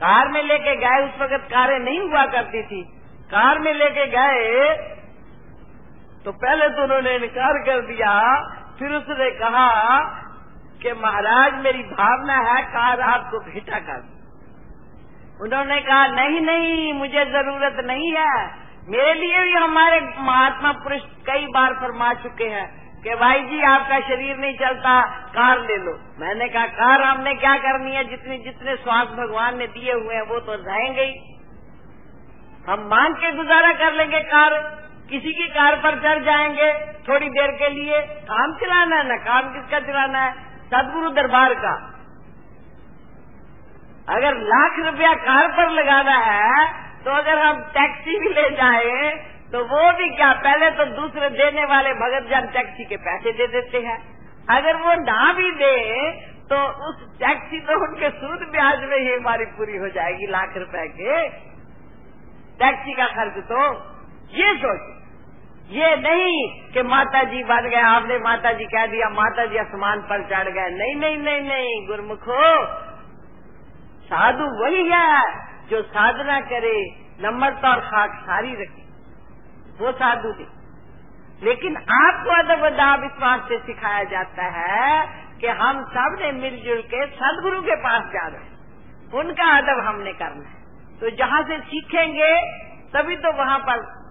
कार 0.00 0.28
में 0.28 0.42
लेके 0.42 0.74
गए, 0.76 1.04
उस 1.04 1.20
वक्त 1.22 1.46
कारें 1.50 1.78
नहीं 1.80 2.00
हुआ 2.00 2.24
करती 2.32 2.62
थी। 2.64 2.82
कार 3.30 3.58
में 3.58 3.72
लेके 3.74 4.06
गए 4.08 4.74
तो 6.24 6.32
पहले 6.34 6.68
तो 6.68 6.82
उन्होंने 6.82 7.14
इनकार 7.16 7.58
कर 7.64 7.80
दिया। 7.86 8.12
फिर 8.78 8.92
उसने 8.92 9.30
कहा 9.30 9.70
कि 10.82 10.92
महाराज, 10.94 11.54
मेरी 11.64 11.82
भावना 11.90 12.36
है, 12.44 12.62
कार 12.70 13.00
आपको 13.02 13.40
भेटा 13.42 13.78
कर 13.80 14.12
उन्होंने 15.40 15.80
कहा, 15.80 16.06
नहीं 16.08 16.40
नहीं, 16.40 16.92
मुझे 16.94 17.24
ज़रूरत 17.26 17.84
नहीं 17.86 18.12
है। 18.12 18.34
मेरे 18.88 19.12
लिए 19.14 19.42
भी 19.42 19.52
हमारे 19.54 20.00
महात्मा 20.20 20.72
पुरुष 20.80 21.02
कई 21.26 21.46
बार 21.48 21.74
फरमा 21.74 22.12
चुके 22.14 22.48
हैं। 22.50 22.66
कि 23.04 23.14
भाई 23.14 23.42
जी, 23.42 23.62
आपका 23.62 24.00
शरीर 24.00 24.36
नहीं 24.36 24.54
चलता, 24.54 25.02
कार 25.28 25.60
ले 25.60 25.76
लो। 25.76 25.98
मैंने 26.20 26.48
कहा, 26.48 26.66
कार 26.66 27.02
हमने 27.02 27.34
क्या 27.34 27.56
करनी 27.56 27.92
है? 27.92 28.04
जितने 28.04 28.38
जितने 28.38 28.76
स्वास्थ्य 28.76 29.14
भगवान 29.14 29.58
ने 29.58 29.66
दिए 29.66 29.92
हुए 29.92 30.14
हैं, 30.14 30.22
वो 30.22 30.40
तो 30.40 30.56
जाएँगे 30.56 31.02
ही। 31.02 31.14
हम 32.68 32.80
मांग 32.80 33.14
के 33.14 33.32
गुजारा 33.32 33.72
कर 33.72 33.92
लेंगे 33.92 34.20
कार। 34.20 34.50
किसी 35.10 35.32
की 35.32 35.48
कार 35.48 35.76
पर 35.76 35.90
चढ़ 35.90 36.24
जाएँगे 36.24 36.74
थोड़ी 37.08 37.28
देर 37.28 37.50
के 37.50 37.68
लिए। 37.68 38.00
काम 38.00 38.56
चलाना 38.56 38.96
है 38.96 39.08
ना, 39.08 39.16
काम 39.16 39.42
किसका 39.42 39.80
चलाना 39.80 40.18
है? 40.18 40.32
सदगुरु 40.66 41.10
दरबार 41.10 41.54
का। 41.54 41.90
अगर 44.08 44.34
लाख 44.34 44.92
रुपया 44.92 45.12
कार 45.12 45.48
पर 45.48 45.70
लगाना 45.70 46.16
है 46.16 46.72
तो 47.04 47.10
अगर 47.10 47.38
हम 47.38 47.60
टैक्सी 47.60 48.18
भी 48.18 48.28
ले 48.28 48.50
जाए 48.50 49.33
तो 49.54 49.60
वो 49.64 49.80
भी 49.92 50.08
क्या, 50.16 50.32
पहले 50.44 50.70
तो 50.72 50.84
दूसरे 50.92 51.28
देने 51.32 51.64
वाले 51.64 51.90
भगत 51.96 52.30
जान 52.30 52.46
टैक्सी 52.54 52.84
के 52.84 52.96
पैसे 53.02 53.32
दे 53.32 53.46
देते 53.48 53.82
हैं। 53.82 53.98
अगर 54.50 54.76
वो 54.78 54.94
ना 55.02 55.32
भी 55.32 55.50
दे 55.58 55.74
तो 56.44 56.56
उस 56.88 57.04
टैक्सी 57.20 57.60
तो 57.60 57.76
उनके 57.84 58.10
सूद 58.12 58.42
ब्याज 58.52 58.82
में 58.84 58.96
ही 58.98 59.12
हमारी 59.12 59.44
पूरी 59.52 59.76
हो 59.76 59.88
जाएगी 59.90 60.26
लाख 60.30 60.56
रुपए 60.56 60.86
के। 60.96 61.20
टैक्सी 62.58 62.94
का 62.94 63.06
खर्च 63.12 63.38
तो 63.46 63.62
ये 64.34 64.52
सोच। 64.56 64.90
ये 65.72 65.94
नहीं 65.98 66.36
कि 66.72 66.82
माता 66.84 67.22
जी 67.24 67.42
बन 67.44 67.68
गए, 67.68 67.80
आपने 67.88 68.18
माता 68.20 68.52
जी 68.52 68.64
कह 68.66 68.86
दिया 68.88 69.08
माता 69.12 69.46
जी 69.46 69.58
आसमान 69.58 70.02
पर 70.10 70.28
चढ़ 70.30 70.50
गए। 70.50 70.70
नहीं 70.72 70.94
नहीं 70.96 71.16
नहीं 71.18 71.40
नहीं, 71.42 71.74
गुरमुखो, 71.88 72.42
साधु 74.06 74.48
वही 74.58 74.82
है 74.90 75.22
जो 75.70 75.82
साधना 75.90 76.40
करे, 76.48 76.78
नम्रता 77.22 77.70
और 77.70 77.80
खाक 77.82 78.22
सारी 78.22 78.54
रखे। 78.54 78.83
वो 79.80 79.92
साधु 79.92 80.32
थे। 80.32 80.64
लेकिन 81.42 81.76
आपको 81.76 82.30
अदब 82.30 82.64
अदाब 82.64 83.04
इस 83.04 83.10
से 83.48 83.58
सिखाया 83.66 84.04
जाता 84.04 84.42
है 84.42 85.06
कि 85.40 85.46
हम 85.46 85.84
सबने 85.84 86.32
मिलजुल 86.32 86.82
के 86.82 87.06
सदगुरु 87.06 87.62
के 87.62 87.76
पास 87.76 88.02
जा 88.02 88.26
रहे 88.26 88.40
हैं। 88.40 88.54
उनका 89.14 89.58
अदब 89.58 89.84
हमने 89.86 90.12
करना 90.12 90.48
है। 90.48 90.64
तो 91.00 91.10
जहाँ 91.10 91.42
से 91.42 91.58
सीखेंगे, 91.58 92.40
तभी 92.94 93.16
तो 93.16 93.32
वहाँ 93.32 93.58
पर 93.58 94.04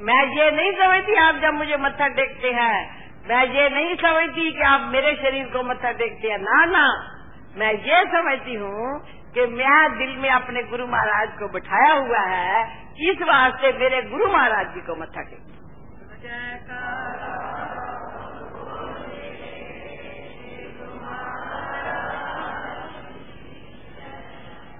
मैं 0.00 0.26
ये 0.36 0.50
नहीं 0.50 0.72
समझती 0.72 1.14
आप 1.14 1.34
जब 1.34 1.54
मुझे 1.54 1.76
मत्था 1.76 2.08
टेकते 2.08 2.48
हैं। 2.48 3.02
मैं 3.28 3.46
ये 3.46 3.70
नहीं 3.70 3.94
समझती 3.94 4.52
कि 4.52 4.62
आप 4.62 4.80
मेरे 4.80 5.14
शरीर 5.14 5.44
को 5.44 5.62
मत्था 5.62 5.92
टेकते 5.92 6.28
हैं। 6.28 6.38
ना 6.38 6.64
ना, 6.64 7.12
मैं 7.56 7.72
ये 7.72 8.04
समझती 8.04 8.54
हूँ 8.54 9.00
कि 9.34 9.46
मैं 9.46 9.98
दिल 9.98 10.16
में 10.16 10.30
अपने 10.30 10.62
गुरु 10.62 10.86
महाराज 10.86 11.28
को 11.38 11.48
बिठाया 11.48 11.92
हुआ 11.92 12.18
है, 12.18 12.62
इस 13.10 13.22
वास्ते 13.22 13.72
मेरे 13.78 14.02
गुरु 14.02 14.26
महाराज 14.26 14.74
जी 14.74 14.80
को 14.80 14.96
मत्था 14.96 15.22
टेक। 15.22 15.40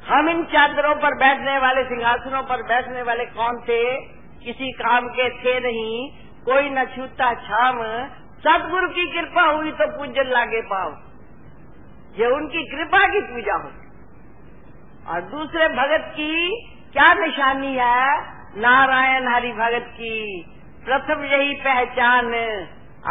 हम 0.09 0.29
इन 0.29 0.45
चादरों 0.45 0.95
पर 0.95 1.15
बैठने 1.15 1.59
वाले, 1.59 1.85
सिंहासनों 1.85 2.43
पर 2.43 2.63
बैठने 2.63 3.03
वाले 3.03 3.25
कौन 3.25 3.61
थे? 3.61 3.83
किसी 4.45 4.73
काम 4.73 5.09
के 5.09 5.29
थे 5.31 5.61
नहीं, 5.61 6.11
कोई 6.45 6.71
न 6.71 6.85
छूता 6.85 7.35
छाम। 7.35 7.83
सदगुरु 8.39 8.89
की 8.89 9.07
कृपा 9.13 9.43
हुई 9.43 9.73
तो 9.73 9.87
पूजन 9.99 10.31
लागे 10.31 10.63
पाओ। 10.63 10.91
ये 12.19 12.27
उनकी 12.27 12.65
कृपा 12.65 13.07
की 13.07 13.21
पूजा 13.21 13.55
हो। 13.55 13.82
और 15.09 15.21
दूसरे 15.31 15.69
भगत 15.69 16.11
की 16.11 16.35
क्या 16.93 17.13
निशानी 17.17 17.75
है? 17.77 18.07
नारायण 18.57 19.29
हरि 19.29 19.53
भगत 19.53 19.87
की। 19.91 20.17
प्रथम 20.85 21.25
यही 21.25 21.55
पहचान 21.55 22.35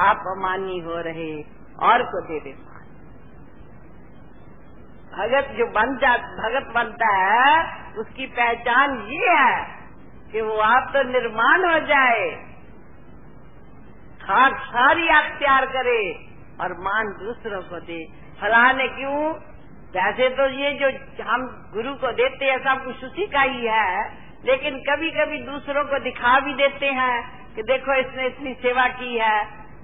आप 0.01 0.27
अमानी 0.27 0.79
हो 0.79 0.99
रहे 1.01 1.31
और 1.81 2.03
को 2.03 2.21
दे 2.27 2.39
दे। 2.39 2.51
भगत 5.11 5.49
जो 5.51 5.65
बन 5.71 5.95
जा, 5.97 6.11
भगत 6.17 6.71
बनता 6.75 7.07
है, 7.15 7.47
उसकी 7.97 8.25
पहचान 8.33 8.95
ये 9.07 9.31
है 9.31 9.55
कि 10.31 10.41
वो 10.41 10.57
आप 10.65 10.91
तो 10.93 11.03
निर्माण 11.03 11.65
हो 11.65 11.79
जाए, 11.87 12.29
खाक 14.21 14.59
सारी 14.65 15.07
अख्तियार 15.09 15.65
करे 15.65 16.01
और 16.61 16.73
मान 16.79 17.13
दूसरों 17.19 17.61
को 17.61 17.79
दे। 17.79 17.99
फलाने 18.41 18.87
क्यों? 18.87 19.33
वैसे 19.95 20.29
तो 20.29 20.47
ये 20.49 20.71
जो 20.73 20.89
हम 21.23 21.41
गुरु 21.73 21.93
को 21.95 22.11
देते 22.11 22.45
हैं, 22.45 22.57
सब 22.59 22.83
कुछ 22.85 23.03
उसी 23.03 23.27
का 23.27 23.41
ही 23.41 23.65
है, 23.65 24.03
लेकिन 24.45 24.77
कभी 24.79 25.11
कभी 25.11 25.39
दूसरों 25.43 25.83
को 25.85 25.99
दिखा 25.99 26.39
भी 26.39 26.53
देते 26.53 26.85
हैं 26.85 27.15
कि 27.55 27.63
देखो 27.63 27.99
इसने 27.99 28.25
इतनी 28.25 28.53
सेवा 28.53 28.87
की 28.87 29.17
है। 29.17 29.41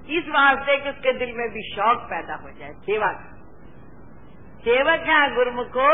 इस 0.10 0.28
वास्ते 0.28 0.78
कि 0.78 0.90
उसके 0.90 1.14
दिल 1.14 1.34
में 1.36 1.50
भी 1.50 1.62
शौक 1.76 1.98
पैदा 1.98 2.36
हो 2.36 2.52
जाए, 2.52 2.72
सेवा। 2.72 3.12
सेवक 4.64 5.00
है 5.00 5.36
गुरुमुखो, 5.36 5.92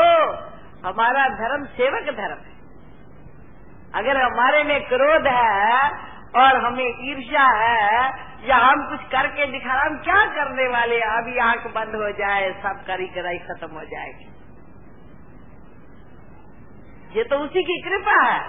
हमारा 0.88 1.28
धर्म 1.28 1.64
सेवक 1.64 2.14
धर्म 2.16 2.38
है। 2.38 2.54
अगर 3.94 4.16
हमारे 4.16 4.62
में 4.64 4.80
क्रोध 4.88 5.26
है 5.26 5.88
और 6.36 6.56
हमें 6.64 7.10
ईर्ष्या 7.10 7.44
है, 7.46 8.08
या 8.48 8.56
हम 8.56 8.82
कुछ 8.90 9.00
करके 9.12 9.46
दिखा 9.46 9.74
रहे 9.74 9.90
हम 9.90 9.96
क्या 9.96 10.26
करने 10.26 10.68
वाले 10.68 11.00
अभी 11.00 11.38
आँख 11.38 11.66
बंद 11.66 11.94
हो 11.94 12.10
जाए, 12.10 12.52
सब 12.52 12.84
करी 12.86 13.06
कराई 13.06 13.38
खत्म 13.38 13.68
हो 13.74 13.84
जाएगी। 13.84 14.32
ये 17.18 17.24
तो 17.24 17.36
उसी 17.36 17.62
की 17.62 17.80
कृपा 17.80 18.22
है। 18.22 18.40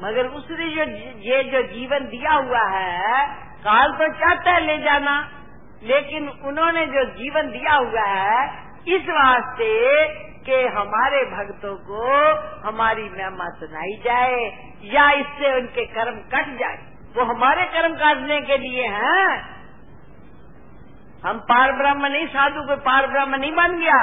मगर 0.00 0.26
उसने 0.26 0.68
जो 0.68 0.82
ये 1.20 1.42
जो 1.44 1.62
जीवन 1.62 1.98
दिया 1.98 2.32
हुआ 2.32 2.62
है, 2.68 3.26
काल 3.64 3.92
तो 3.92 4.08
चाहता 4.12 4.50
है 4.50 4.60
ले 4.60 4.78
जाना, 4.78 5.30
लेकिन 5.82 6.28
उन्होंने 6.28 6.86
जो 6.86 7.04
जीवन 7.04 7.50
दिया 7.50 7.74
हुआ 7.74 8.04
है, 8.04 8.66
इस 8.88 9.08
वास्ते 9.08 9.72
कि 10.46 10.60
हमारे 10.74 11.22
भक्तों 11.26 11.74
को 11.86 12.02
हमारी 12.66 13.08
महिमा 13.10 13.48
सुनाई 13.56 13.96
जाए 14.04 14.38
या 14.92 15.10
इससे 15.14 15.56
उनके 15.56 15.84
कर्म 15.94 16.20
कट 16.32 16.56
जाए, 16.58 16.78
वो 17.16 17.24
हमारे 17.24 17.64
कर्म 17.72 17.94
काटने 17.96 18.40
के 18.42 18.58
लिए 18.58 18.86
हैं। 18.94 19.28
हम 21.24 21.38
पार 21.48 21.72
ब्रह्म 21.72 22.06
नहीं, 22.06 22.26
साधु 22.28 22.62
को 22.62 22.76
पार 22.82 23.06
ब्रह्म 23.06 23.34
नहीं 23.34 23.52
बन 23.54 23.78
गया। 23.80 24.00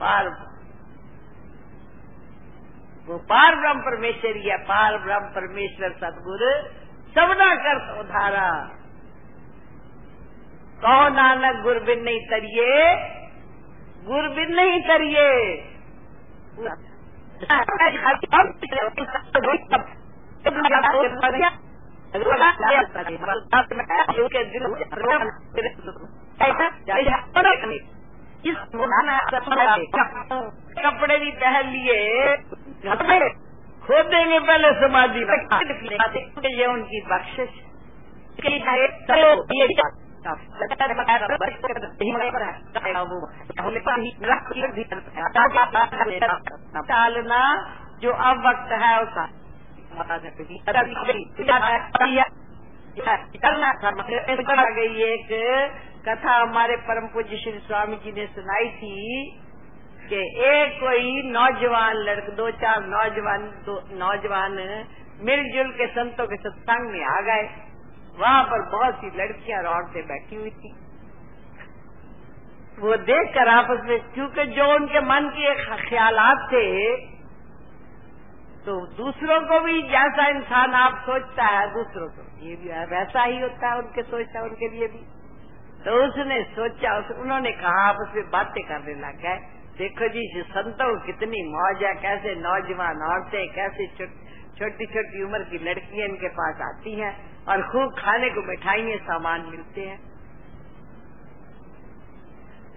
पार 0.00 0.28
वो 3.08 3.16
पार 3.28 3.56
ब्रह्म 3.56 3.80
परमेश्वर 3.80 4.36
है 4.40 4.56
पार 4.64 4.98
ब्रह्म 4.98 5.32
परमेश्वर 5.34 5.92
सदगुरु, 6.00 6.50
सबना 7.14 7.54
कर 7.56 7.78
उधारा। 8.00 8.50
कहो 10.82 11.08
नानक 11.14 11.62
गुरबिन 11.62 12.02
नहीं 12.02 12.20
तरिए 12.26 12.74
गुरबिन 14.06 14.54
नहीं 14.54 14.80
तरिए 14.80 15.28
कपड़े 30.80 31.16
भी 31.18 31.30
पहन 31.30 31.66
लिए। 31.72 32.36
घर 33.88 34.26
में 34.26 34.40
पहले 34.46 34.70
समाधि 34.80 35.24
ये 36.58 36.66
उनकी 36.66 37.00
बख्शिश। 37.10 37.50
टालना 46.88 47.42
जो 48.02 48.10
अब 48.10 48.46
वक्त 48.46 48.72
है 48.72 49.02
उसका। 49.02 49.28
गई 54.70 55.02
एक 55.02 55.28
कथा 56.08 56.32
हमारे 56.34 56.76
परम 56.76 57.06
पूज्य 57.06 57.36
श्री 57.36 57.58
स्वामी 57.58 57.96
जी 57.96 58.12
ने 58.12 58.26
सुनाई 58.26 58.68
थी 58.68 59.30
कि 60.08 60.16
एक 60.46 60.80
कोई 60.80 61.30
नौजवान 61.30 61.94
लड़के, 61.94 62.32
दो 62.32 62.50
चार 62.50 62.80
नौजवान, 62.80 63.38
दो 63.38 63.96
नौजवान 63.96 64.52
मिलजुल 65.22 65.72
के 65.72 65.86
संतों 65.86 66.26
के 66.26 66.36
सत्संग 66.36 66.90
में 66.90 67.04
आ 67.04 67.20
गए। 67.20 67.69
वहाँ 68.16 68.42
पर 68.44 68.62
बहुत 68.70 68.94
सी 68.94 69.10
लड़कियाँ 69.16 69.60
और 69.60 69.66
औरतें 69.68 70.02
बैठी 70.06 70.36
हुई 70.36 70.50
थी। 70.52 70.72
वो 72.78 72.96
देखकर 73.06 73.48
आपस 73.48 73.80
में 73.84 73.98
क्योंकि 74.12 74.44
जो 74.50 74.66
उनके 74.74 75.00
मन 75.06 75.28
के 75.30 75.54
ख्यालात 75.80 76.48
थे 76.52 76.66
तो 78.66 78.74
दूसरों 78.96 79.40
को 79.40 79.58
भी 79.60 79.82
जैसा 79.88 80.26
इंसान 80.28 80.74
आप 80.74 80.96
सोचता 81.04 81.44
है 81.44 81.66
दूसरों 81.74 82.08
को। 82.08 82.22
ये 82.46 82.56
भी 82.56 82.68
वैसा 82.90 83.22
ही 83.22 83.40
होता 83.40 83.70
है 83.70 83.78
उनके 83.78 84.02
सोचता 84.04 84.42
उनके 84.42 84.68
लिए 84.68 84.88
भी। 84.88 85.00
तो 85.84 85.94
उसने 86.04 86.42
सोचा 86.50 86.96
उस, 86.98 87.10
उन्होंने 87.18 87.52
कहा 87.52 87.86
आपस 87.88 88.12
में 88.16 88.30
बातें 88.30 88.62
करने 88.64 88.94
लग 89.00 89.22
गए। 89.22 89.38
देखो 89.78 90.08
जी 90.08 90.24
संतों 90.48 90.88
कितनी 91.06 91.40
मौज 91.48 91.84
है 91.84 91.94
कैसे 92.02 92.34
नौजवान 92.40 93.02
औरतें 93.04 93.46
कैसे 93.52 93.86
छोटी 94.58 94.86
छोटी 94.86 95.22
उम्र 95.22 95.38
की 95.38 95.58
लड़कियाँ 95.58 96.08
इनके 96.08 96.28
पास 96.28 96.60
आती 96.60 97.00
हैं 97.00 97.44
और 97.46 97.62
खूब 97.62 97.94
खाने 97.98 98.30
को 98.30 98.42
मिठाइयाँ 98.42 98.98
सामान 98.98 99.40
मिलते 99.40 99.80
हैं। 99.80 100.10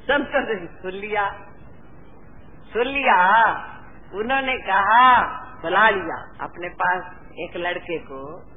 संतों 0.03 0.41
ने 0.41 0.65
सुन 0.65 0.91
लिया। 0.91 1.29
सुन 2.73 2.85
लिया। 2.85 3.49
उन्होंने 4.13 4.57
कहा, 4.57 5.23
बुला 5.61 5.89
लिया 5.89 6.37
अपने 6.41 6.69
पास 6.69 7.03
एक 7.39 7.57
लड़के 7.57 7.97
को। 7.97 8.49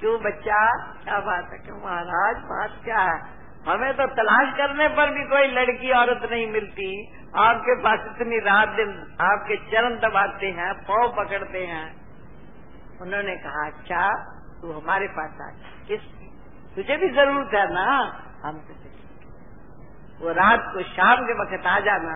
क्यों 0.00 0.20
बच्चा? 0.22 0.76
क्या 1.04 1.20
बात 1.20 1.50
है? 1.52 1.58
क्यों 1.58 1.76
महाराज? 1.76 2.36
बात 2.36 2.84
क्या 2.84 2.98
है? 2.98 3.44
हमें 3.68 3.94
तो 3.94 4.06
तलाश 4.06 4.56
करने 4.56 4.88
पर 4.88 5.10
भी 5.10 5.24
कोई 5.24 5.46
लड़की 5.46 5.90
औरत 5.90 6.30
नहीं 6.30 6.46
मिलती। 6.46 7.16
आपके 7.36 7.82
पास 7.82 8.00
इतनी 8.00 8.38
रात 8.38 8.68
दिन 8.68 9.16
आपके 9.20 9.56
चरण 9.56 9.96
दबाते 9.96 10.46
हैं, 10.46 10.74
पाव 10.74 11.14
पकड़ते 11.16 11.66
हैं। 11.66 12.03
उन्होंने 13.04 13.36
कहा 13.38 13.66
अच्छा 13.66 14.02
तू 14.60 14.72
हमारे 14.72 15.08
पास 15.16 15.40
आ 15.40 15.48
किस 15.88 16.06
तुझे 16.76 16.96
भी 16.96 17.08
ज़रूरत 17.16 17.54
है 17.54 17.66
ना? 17.72 17.88
हम 18.44 18.58
तुझे 18.68 18.92
वो 20.20 20.32
रात 20.32 20.70
को 20.74 20.82
शाम 20.88 21.22
के 21.22 21.34
वक्त 21.38 21.66
आ 21.66 21.78
जाना। 21.80 22.14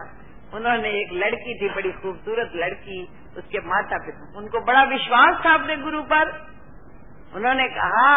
उन्होंने 0.55 0.91
एक 0.91 1.13
लड़की 1.15 1.55
थी, 1.55 1.69
बड़ी 1.75 1.91
खूबसूरत 1.93 2.53
लड़की, 2.55 2.99
उसके 3.39 3.61
माता 3.67 3.99
पिता 3.99 4.39
उनको 4.39 4.61
बड़ा 4.67 4.83
विश्वास 4.85 5.41
था 5.47 5.55
अपने 5.55 5.77
गुरु 5.77 6.01
पर। 6.13 6.31
उन्होंने 7.35 7.67
कहा, 7.69 8.13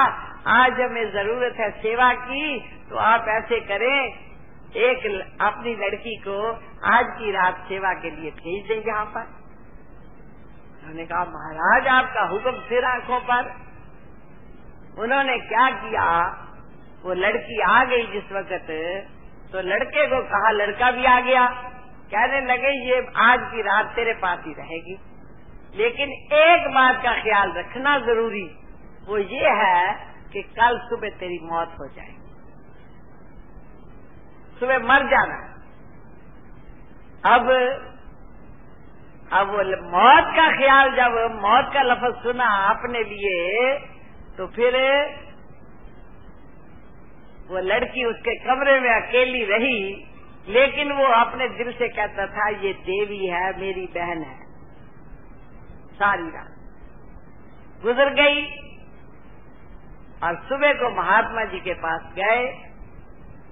आज 0.52 0.80
हमें 0.82 1.12
ज़रूरत 1.14 1.60
है 1.60 1.70
सेवा 1.80 2.14
की 2.22 2.60
तो 2.90 2.98
आप 3.06 3.26
ऐसे 3.30 3.60
करें। 3.68 3.98
एक 4.82 5.06
अपनी 5.42 5.76
लड़की 5.76 6.16
को 6.18 6.36
आज 6.88 7.06
की 7.18 7.32
रात 7.32 7.58
सेवा 7.70 7.94
के 7.94 8.12
लिए 8.12 8.32
भेज 8.32 8.68
दें 8.68 8.88
यहाँ 8.88 9.06
पर। 9.06 9.26
उन्होंने 10.82 11.06
कहा, 11.06 11.26
महाराज, 11.26 11.88
आपका 11.88 12.22
हुक्म 12.22 12.52
फिर 12.52 12.86
आँखों 12.86 13.20
पर। 13.20 13.72
उन्होंने 15.02 15.38
क्या 15.38 15.70
किया? 15.70 16.08
वो 17.04 17.14
लड़की 17.14 17.62
आ 17.62 17.84
गई 17.84 18.08
जिस 18.08 18.32
वक्त 18.32 18.66
तो 19.52 19.62
लड़के 19.62 20.08
को 20.08 20.22
कहा, 20.24 20.52
लड़का 20.52 20.92
भी 20.92 21.06
आ 21.06 21.20
गया। 21.20 21.48
कहने 22.12 22.42
लगे, 22.42 22.68
ये 22.68 23.12
आज 23.18 23.40
की 23.42 23.62
रात 23.62 23.86
तेरे 23.86 24.14
पास 24.14 24.40
ही 24.46 24.54
रहेगी। 24.54 25.00
लेकिन 25.76 26.10
एक 26.34 26.68
बात 26.76 26.96
का 26.96 27.24
ख्याल 27.24 27.54
रखना 27.54 27.98
ज़रूरी, 28.00 28.56
वो 29.08 29.18
ये 29.18 29.50
है 29.50 29.94
कि 30.34 30.42
कल 30.42 30.80
सुबह 30.80 31.10
तेरी 31.10 31.40
मौत 31.44 31.76
हो 31.80 31.88
जाएगी। 31.88 32.18
सुबह 34.60 34.80
मर 34.80 35.08
जाना। 35.08 35.48
अब 37.36 37.48
अब 39.34 39.50
वो 39.50 39.64
मौत 39.92 40.32
का 40.36 40.46
ख्याल 40.58 40.90
जब 40.92 41.18
मौत 41.42 41.74
का 41.74 41.82
लफज 41.82 42.24
सुना 42.24 42.46
आपने 42.46 43.04
लिए 43.04 43.78
तो 44.38 44.48
फिर 44.48 44.76
वो 47.50 47.60
लड़की 47.60 48.06
उसके 48.06 48.36
कमरे 48.36 48.80
में 48.80 48.90
अकेली 48.90 49.44
रही, 49.44 50.08
लेकिन 50.48 50.92
वो 50.92 51.06
अपने 51.06 51.48
दिल 51.48 51.72
से 51.72 51.88
कहता 51.88 52.26
था, 52.28 52.48
ये 52.50 52.74
देवी 52.74 53.26
है, 53.28 53.60
मेरी 53.60 53.86
बहन 53.96 54.22
है। 54.22 54.38
सारी 55.94 56.30
रात 56.30 57.84
गुजर 57.84 58.14
गई 58.14 58.46
और 60.24 60.36
सुबह 60.50 60.74
को 60.74 60.90
महात्मा 60.96 61.44
जी 61.44 61.60
के 61.60 61.74
पास 61.74 62.02
गए। 62.16 62.46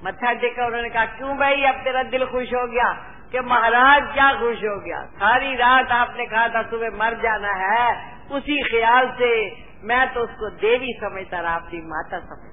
मत्था 0.05 0.33
टेका, 0.33 0.65
उन्होंने 0.65 0.89
कहा, 0.89 1.05
क्यों 1.05 1.37
भाई, 1.37 1.63
अब 1.63 1.83
तेरा 1.83 2.03
दिल 2.03 2.25
खुश 2.25 2.53
हो 2.53 2.65
गया? 2.67 3.08
कि 3.31 3.39
महाराज 3.39 4.13
क्या 4.13 4.31
खुश 4.33 4.57
हो 4.57 4.79
गया। 4.79 5.05
सारी 5.05 5.55
रात 5.55 5.91
आपने 5.91 6.25
कहा 6.25 6.47
था 6.47 6.61
सुबह 6.61 6.87
मर 6.87 7.13
जाना 7.13 7.51
है। 7.51 8.15
उसी 8.31 8.61
ख्याल 8.61 9.11
से 9.11 9.51
मैं 9.83 10.13
तो 10.13 10.19
उसको 10.19 10.49
देवी 10.49 10.99
समझता 11.03 11.39
रहा, 11.39 11.55
अपनी 11.55 11.81
माता 11.81 12.19
समझता। 12.19 12.49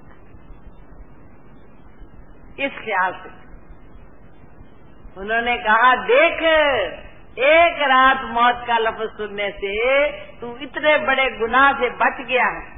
इस 2.64 2.72
ख्याल 2.84 3.12
से। 3.12 3.46
उन्होंने 5.20 5.56
कहा, 5.56 5.94
देख, 5.96 6.42
एक 7.38 7.82
रात 7.82 8.20
मौत 8.24 8.64
का 8.66 8.78
लफ्ज 8.78 9.16
सुनने 9.16 9.50
से 9.50 10.08
तू 10.40 10.56
इतने 10.56 10.98
बड़े 10.98 11.30
गुनाह 11.30 11.72
से 11.72 11.90
बच 11.90 12.26
गया 12.26 12.44
है। 12.44 12.76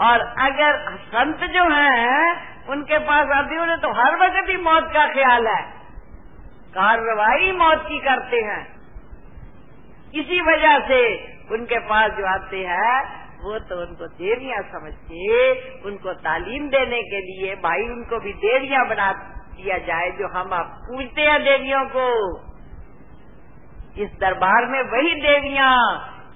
और 0.00 0.20
अगर 0.20 0.96
संत 0.96 1.36
जो 1.36 1.64
हैं, 1.64 2.54
उनके 2.66 2.98
पास 2.98 3.26
आती 3.28 3.58
उन्हें 3.58 3.78
तो 3.78 3.88
हर 3.88 4.16
वक्त 4.16 4.50
ही 4.50 4.56
मौत 4.56 4.84
का 4.84 5.06
ख्याल 5.12 5.46
है। 5.46 5.83
कार्रवाई 6.74 7.52
मौत 7.52 7.84
की 7.88 7.98
करते 7.98 8.36
हैं। 8.36 8.62
इसी 10.14 10.40
वजह 10.40 10.78
से 10.78 11.02
उनके 11.50 11.78
पास 11.78 12.10
जो 12.10 12.26
आते 12.26 12.56
हैं, 12.56 13.24
वो 13.42 13.58
तो 13.58 13.80
उनको 13.80 14.06
देवियाँ 14.06 14.62
समझ 14.62 14.92
के, 14.92 15.52
उनको 15.80 16.12
तालीम 16.12 16.68
देने 16.68 17.02
के 17.02 17.20
लिए 17.20 17.54
भाई 17.54 17.82
उनको 17.82 18.20
भी 18.20 18.32
देवियाँ 18.32 18.88
बना 18.88 19.12
दिया 19.56 19.78
जाए 19.78 20.10
जो 20.10 20.28
हम 20.28 20.52
आप 20.52 20.78
पूजते 20.86 21.22
हैं 21.22 21.42
देवियों 21.42 21.84
को। 21.84 22.08
इस 24.02 24.10
दरबार 24.20 24.66
में 24.66 24.82
वही 24.82 25.14
देवियाँ 25.20 25.74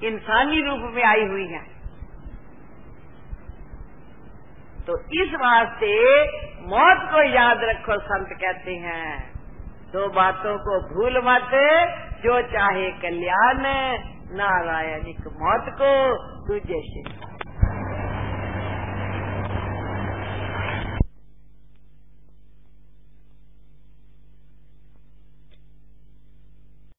इंसानी 0.05 0.61
रूप 0.63 0.93
में 0.95 1.03
आई 1.05 1.25
हुई 1.25 1.47
हैं। 1.47 1.67
तो 4.87 4.99
इस 5.23 5.35
वास्ते 5.35 5.97
मौत 6.69 7.11
को 7.11 7.23
याद 7.23 7.65
रखो, 7.65 7.99
संत 8.01 8.29
कहते 8.41 8.75
हैं। 8.75 9.38
दो 9.93 10.09
बातों 10.13 10.57
को 10.59 10.79
भूल 10.89 11.19
मत 11.25 11.55
जो 12.25 12.41
चाहे 12.49 12.91
कल्याण 13.03 13.63
नारायणिक 14.33 15.21
मौत 15.37 15.71
को 15.79 15.93
तुझे 16.47 16.81
से 16.89 17.03